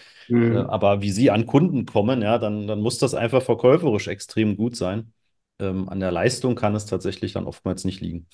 [0.50, 0.70] Äh, Mhm.
[0.70, 4.76] aber wie sie an Kunden kommen, ja, dann, dann muss das einfach verkäuferisch extrem gut
[4.76, 5.14] sein.
[5.60, 8.28] Ähm, an der Leistung kann es tatsächlich dann oftmals nicht liegen.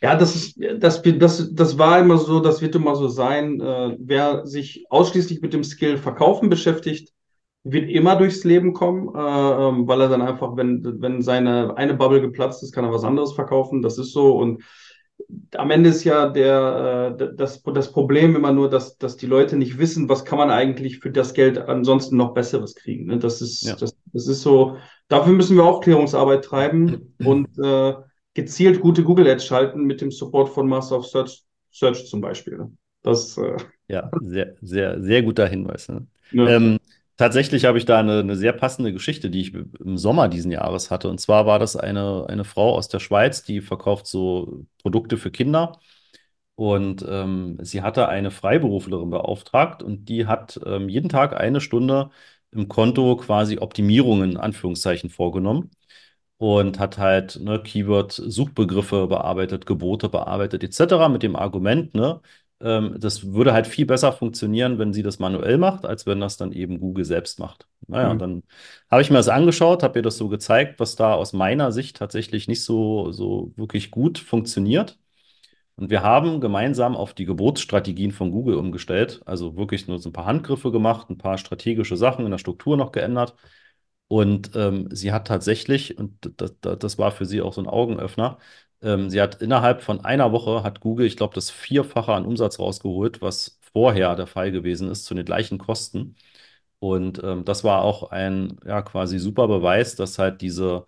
[0.00, 3.60] Ja, das ist, das, das, das war immer so, das wird immer so sein.
[3.60, 7.12] Äh, wer sich ausschließlich mit dem Skill Verkaufen beschäftigt,
[7.64, 9.18] wird immer durchs Leben kommen, äh,
[9.68, 13.04] ähm, weil er dann einfach, wenn, wenn seine eine Bubble geplatzt ist, kann er was
[13.04, 13.82] anderes verkaufen.
[13.82, 14.36] Das ist so.
[14.36, 14.62] Und
[15.56, 19.56] am Ende ist ja der, äh, das, das Problem immer nur, dass, dass die Leute
[19.56, 23.06] nicht wissen, was kann man eigentlich für das Geld ansonsten noch Besseres kriegen.
[23.06, 23.18] Ne?
[23.18, 23.76] Das ist, Ja.
[23.76, 24.76] das, das ist so,
[25.08, 27.94] dafür müssen wir Aufklärungsarbeit treiben und äh,
[28.34, 32.58] gezielt gute Google Ads schalten mit dem Support von Master of Search, Search zum Beispiel.
[32.58, 32.72] Ne?
[33.02, 33.56] Das, äh,
[33.88, 35.88] Ja, sehr, sehr, sehr guter Hinweis.
[35.88, 36.06] Ne?
[36.32, 36.50] ne?
[36.50, 36.78] Ähm,
[37.22, 40.90] tatsächlich habe ich da eine, eine sehr passende Geschichte, die ich im Sommer diesen Jahres
[40.90, 41.08] hatte.
[41.08, 45.30] Und zwar war das eine, eine Frau aus der Schweiz, die verkauft so Produkte für
[45.30, 45.78] Kinder.
[46.56, 52.10] Und ähm, sie hatte eine Freiberuflerin beauftragt und die hat ähm, jeden Tag eine Stunde
[52.50, 55.70] im Konto quasi Optimierungen Anführungszeichen vorgenommen
[56.38, 61.08] und hat halt ne, Keyword-Suchbegriffe bearbeitet, Gebote bearbeitet etc.
[61.08, 62.20] mit dem Argument, ne,
[62.62, 66.36] ähm, das würde halt viel besser funktionieren, wenn sie das manuell macht, als wenn das
[66.36, 67.66] dann eben Google selbst macht.
[67.88, 68.18] Naja, Mhm.
[68.18, 68.42] dann
[68.90, 71.96] habe ich mir das angeschaut, habe ihr das so gezeigt, was da aus meiner Sicht
[71.96, 74.98] tatsächlich nicht so, so wirklich gut funktioniert.
[75.76, 79.22] Und wir haben gemeinsam auf die Geburtsstrategien von Google umgestellt.
[79.26, 82.76] Also wirklich nur so ein paar Handgriffe gemacht, ein paar strategische Sachen in der Struktur
[82.76, 83.34] noch geändert.
[84.08, 88.38] Und ähm, sie hat tatsächlich, und das, das war für sie auch so ein Augenöffner,
[88.82, 92.58] ähm, sie hat innerhalb von einer Woche hat Google, ich glaube, das Vierfache an Umsatz
[92.58, 96.16] rausgeholt, was vorher der Fall gewesen ist, zu den gleichen Kosten.
[96.80, 100.86] Und ähm, das war auch ein ja quasi super Beweis, dass halt diese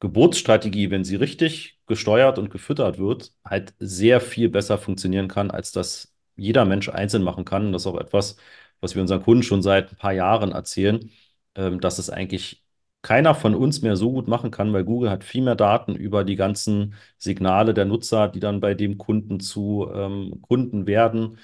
[0.00, 5.72] Geburtsstrategie, wenn sie richtig gesteuert und gefüttert wird, halt sehr viel besser funktionieren kann, als
[5.72, 7.66] das jeder Mensch einzeln machen kann.
[7.66, 8.36] Und das ist auch etwas,
[8.80, 11.10] was wir unseren Kunden schon seit ein paar Jahren erzählen,
[11.54, 12.62] ähm, dass es eigentlich
[13.06, 16.24] keiner von uns mehr so gut machen kann, weil Google hat viel mehr Daten über
[16.24, 21.38] die ganzen Signale der Nutzer, die dann bei dem Kunden zu ähm, Kunden werden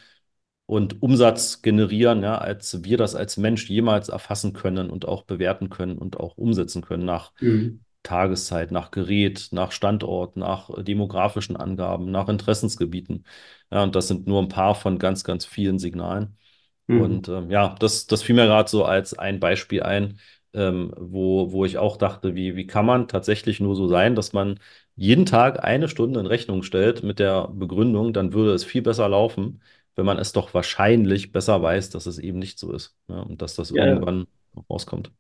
[0.66, 5.70] und Umsatz generieren, ja, als wir das als Mensch jemals erfassen können und auch bewerten
[5.70, 7.84] können und auch umsetzen können nach mhm.
[8.02, 13.24] Tageszeit, nach Gerät, nach Standort, nach demografischen Angaben, nach Interessensgebieten.
[13.70, 16.36] Ja, und das sind nur ein paar von ganz, ganz vielen Signalen.
[16.88, 17.00] Mhm.
[17.00, 20.18] Und ähm, ja, das, das fiel mir gerade so als ein Beispiel ein,
[20.55, 24.32] ähm, wo, wo ich auch dachte, wie, wie kann man tatsächlich nur so sein, dass
[24.32, 24.61] man
[24.96, 29.09] jeden Tag eine Stunde in Rechnung stellt mit der Begründung, dann würde es viel besser
[29.09, 29.62] laufen,
[29.96, 32.96] wenn man es doch wahrscheinlich besser weiß, dass es eben nicht so ist.
[33.09, 34.26] Ja, und dass das ja, irgendwann
[34.70, 35.12] rauskommt.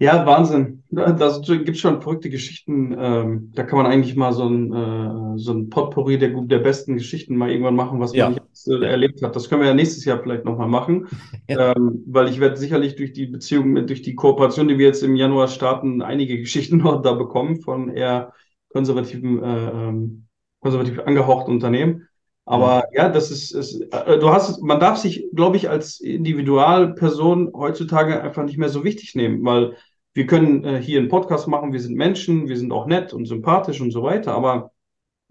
[0.00, 0.84] Ja, Wahnsinn.
[0.90, 2.96] Da, da gibt es schon verrückte Geschichten.
[2.96, 6.94] Ähm, da kann man eigentlich mal so ein, äh, so ein Potpourri der, der besten
[6.94, 8.30] Geschichten mal irgendwann machen, was ja.
[8.30, 9.34] man jetzt äh, erlebt hat.
[9.34, 11.08] Das können wir ja nächstes Jahr vielleicht nochmal machen.
[11.50, 11.74] Ja.
[11.74, 15.16] Ähm, weil ich werde sicherlich durch die Beziehung, durch die Kooperation, die wir jetzt im
[15.16, 18.34] Januar starten, einige Geschichten noch da bekommen von eher
[18.68, 20.26] konservativen, äh, ähm,
[20.60, 22.06] konservativ angehauchten Unternehmen.
[22.44, 26.00] Aber ja, ja das ist, ist äh, du hast, man darf sich, glaube ich, als
[26.00, 29.76] Individualperson heutzutage einfach nicht mehr so wichtig nehmen, weil
[30.18, 33.26] wir können äh, hier einen Podcast machen, wir sind Menschen, wir sind auch nett und
[33.26, 34.34] sympathisch und so weiter.
[34.34, 34.72] Aber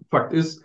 [0.10, 0.64] Fakt ist,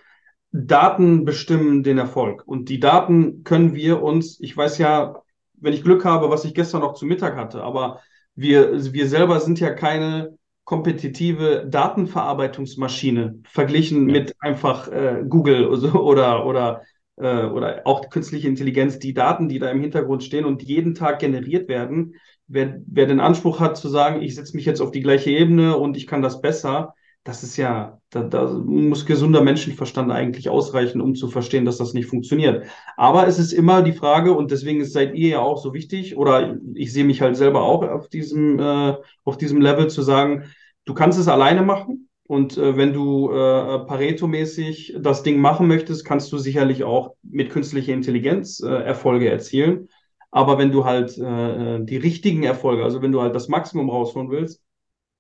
[0.53, 2.45] Daten bestimmen den Erfolg.
[2.47, 5.17] Und die Daten können wir uns, ich weiß ja,
[5.55, 7.99] wenn ich Glück habe, was ich gestern noch zu Mittag hatte, aber
[8.37, 14.21] wir, wir selber sind ja keine kompetitive Datenverarbeitungsmaschine verglichen ja.
[14.21, 16.83] mit einfach äh, Google oder, oder,
[17.17, 19.01] äh, oder auch künstliche Intelligenz.
[19.01, 22.15] Die Daten, die da im Hintergrund stehen und jeden Tag generiert werden,
[22.49, 25.77] wer, wer den Anspruch hat zu sagen, ich setze mich jetzt auf die gleiche Ebene
[25.77, 31.01] und ich kann das besser, das ist ja, da, da muss gesunder Menschenverstand eigentlich ausreichen,
[31.01, 32.67] um zu verstehen, dass das nicht funktioniert.
[32.97, 36.59] Aber es ist immer die Frage, und deswegen seid ihr ja auch so wichtig, oder
[36.75, 40.45] ich sehe mich halt selber auch auf diesem, äh, auf diesem Level zu sagen,
[40.85, 42.09] du kannst es alleine machen.
[42.25, 47.51] Und äh, wenn du äh, Pareto-mäßig das Ding machen möchtest, kannst du sicherlich auch mit
[47.51, 49.89] künstlicher Intelligenz äh, Erfolge erzielen.
[50.33, 53.91] Aber wenn du halt äh, äh, die richtigen Erfolge, also wenn du halt das Maximum
[53.91, 54.63] rausholen willst,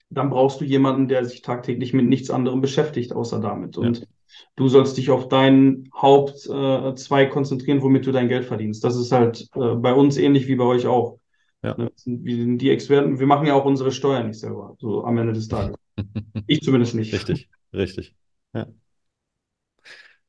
[0.08, 3.76] dann brauchst du jemanden, der sich tagtäglich mit nichts anderem beschäftigt, außer damit.
[3.76, 4.06] Und ja.
[4.56, 8.82] du sollst dich auf deinen Hauptzweig äh, konzentrieren, womit du dein Geld verdienst.
[8.84, 11.18] Das ist halt äh, bei uns ähnlich wie bei euch auch.
[11.62, 11.76] Ja.
[11.76, 13.18] Ne, wir sind die Experten.
[13.18, 15.76] Wir machen ja auch unsere Steuern nicht selber, so am Ende des Tages.
[16.46, 17.12] ich zumindest nicht.
[17.12, 18.14] Richtig, richtig.
[18.54, 18.66] Ja.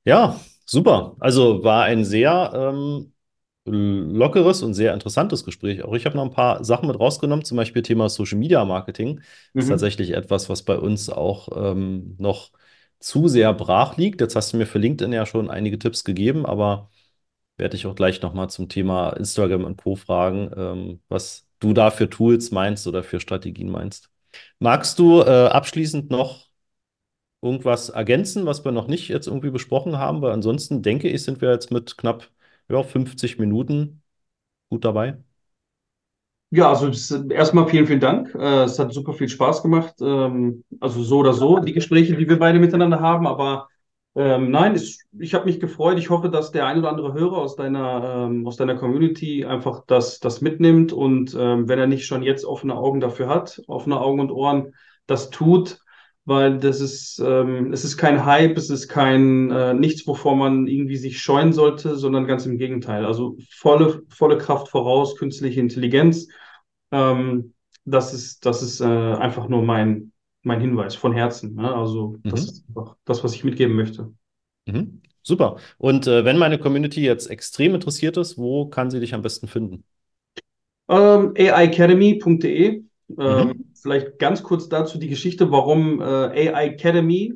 [0.04, 1.16] ja, super.
[1.20, 3.13] Also war ein sehr ähm,
[3.66, 5.84] lockeres und sehr interessantes Gespräch.
[5.84, 9.22] Auch ich habe noch ein paar Sachen mit rausgenommen, zum Beispiel Thema Social Media Marketing.
[9.54, 9.60] Mhm.
[9.60, 12.52] ist tatsächlich etwas, was bei uns auch ähm, noch
[13.00, 14.22] zu sehr brach liegt.
[14.22, 16.90] Jetzt hast du mir für LinkedIn ja schon einige Tipps gegeben, aber
[17.58, 19.96] werde ich auch gleich nochmal zum Thema Instagram und Co.
[19.96, 24.10] fragen, ähm, was du da für Tools meinst oder für Strategien meinst.
[24.60, 26.48] Magst du äh, abschließend noch
[27.42, 30.22] irgendwas ergänzen, was wir noch nicht jetzt irgendwie besprochen haben?
[30.22, 32.30] Weil ansonsten denke ich, sind wir jetzt mit knapp
[32.70, 34.02] ja, 50 Minuten
[34.70, 35.18] gut dabei.
[36.50, 36.92] Ja, also
[37.32, 38.36] erstmal vielen, vielen Dank.
[38.36, 39.96] Äh, es hat super viel Spaß gemacht.
[40.02, 43.26] Ähm, also so oder so, die Gespräche, die wir beide miteinander haben.
[43.26, 43.68] Aber
[44.16, 45.98] ähm, nein, ich, ich habe mich gefreut.
[45.98, 49.84] Ich hoffe, dass der ein oder andere Hörer aus deiner, ähm, aus deiner Community einfach
[49.88, 54.00] das, das mitnimmt und ähm, wenn er nicht schon jetzt offene Augen dafür hat, offene
[54.00, 54.76] Augen und Ohren,
[55.08, 55.83] das tut
[56.26, 60.68] weil das ist, ähm, es ist kein Hype, es ist kein äh, nichts, wovor man
[60.68, 63.06] irgendwie sich scheuen sollte, sondern ganz im Gegenteil.
[63.06, 66.28] Also volle, volle Kraft voraus, künstliche Intelligenz.
[66.92, 67.54] Ähm,
[67.86, 70.14] das ist, das ist äh, einfach nur mein,
[70.44, 71.56] mein Hinweis von Herzen.
[71.56, 71.74] Ne?
[71.74, 72.48] Also das mhm.
[72.48, 74.14] ist einfach das, was ich mitgeben möchte.
[74.66, 75.02] Mhm.
[75.24, 75.58] Super.
[75.78, 79.48] Und äh, wenn meine Community jetzt extrem interessiert ist, wo kann sie dich am besten
[79.48, 79.84] finden?
[80.90, 82.84] Ähm, aiacademy.de
[83.18, 83.73] ähm, mhm.
[83.84, 87.34] Vielleicht ganz kurz dazu die Geschichte, warum äh, AI Academy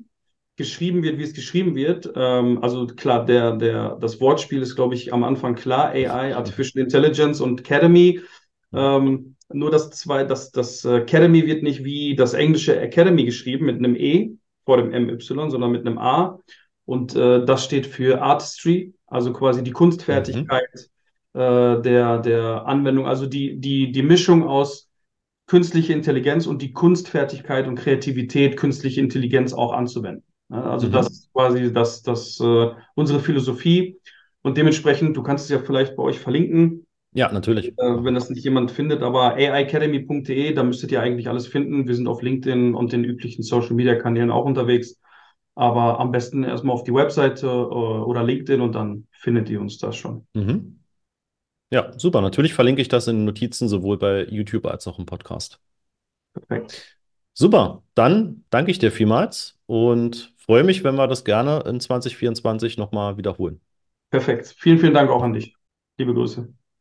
[0.55, 2.11] geschrieben wird, wie es geschrieben wird.
[2.15, 5.89] Ähm, also klar, der, der, das Wortspiel ist, glaube ich, am Anfang klar.
[5.89, 8.21] AI, Artificial Intelligence und Academy.
[8.73, 13.65] Ähm, nur das zwei, das, das äh, Academy wird nicht wie das englische Academy geschrieben
[13.65, 14.31] mit einem E
[14.65, 16.39] vor dem MY, sondern mit einem A.
[16.85, 20.89] Und äh, das steht für Artistry, also quasi die Kunstfertigkeit
[21.33, 21.39] mhm.
[21.39, 24.86] äh, der, der Anwendung, also die, die, die Mischung aus
[25.47, 30.23] künstliche Intelligenz und die Kunstfertigkeit und Kreativität, künstliche Intelligenz auch anzuwenden.
[30.49, 30.91] Also mhm.
[30.91, 33.99] das ist quasi das, das, äh, unsere Philosophie.
[34.41, 36.85] Und dementsprechend, du kannst es ja vielleicht bei euch verlinken.
[37.13, 37.69] Ja, natürlich.
[37.69, 41.87] Äh, wenn das nicht jemand findet, aber aiacademy.de, da müsstet ihr eigentlich alles finden.
[41.87, 44.99] Wir sind auf LinkedIn und den üblichen Social Media Kanälen auch unterwegs.
[45.55, 49.79] Aber am besten erstmal auf die Webseite äh, oder LinkedIn und dann findet ihr uns
[49.79, 50.27] da schon.
[50.33, 50.76] Mhm.
[51.70, 52.20] Ja, super.
[52.22, 55.59] Natürlich verlinke ich das in Notizen sowohl bei YouTube als auch im Podcast.
[56.34, 56.97] Perfekt.
[57.34, 62.78] Super, dann danke ich dir vielmals und freue mich, wenn wir das gerne in 2024
[62.78, 63.61] nochmal wiederholen.
[64.09, 64.53] Perfekt.
[64.57, 65.55] Vielen, vielen Dank auch an dich.
[65.97, 66.53] Liebe Grüße.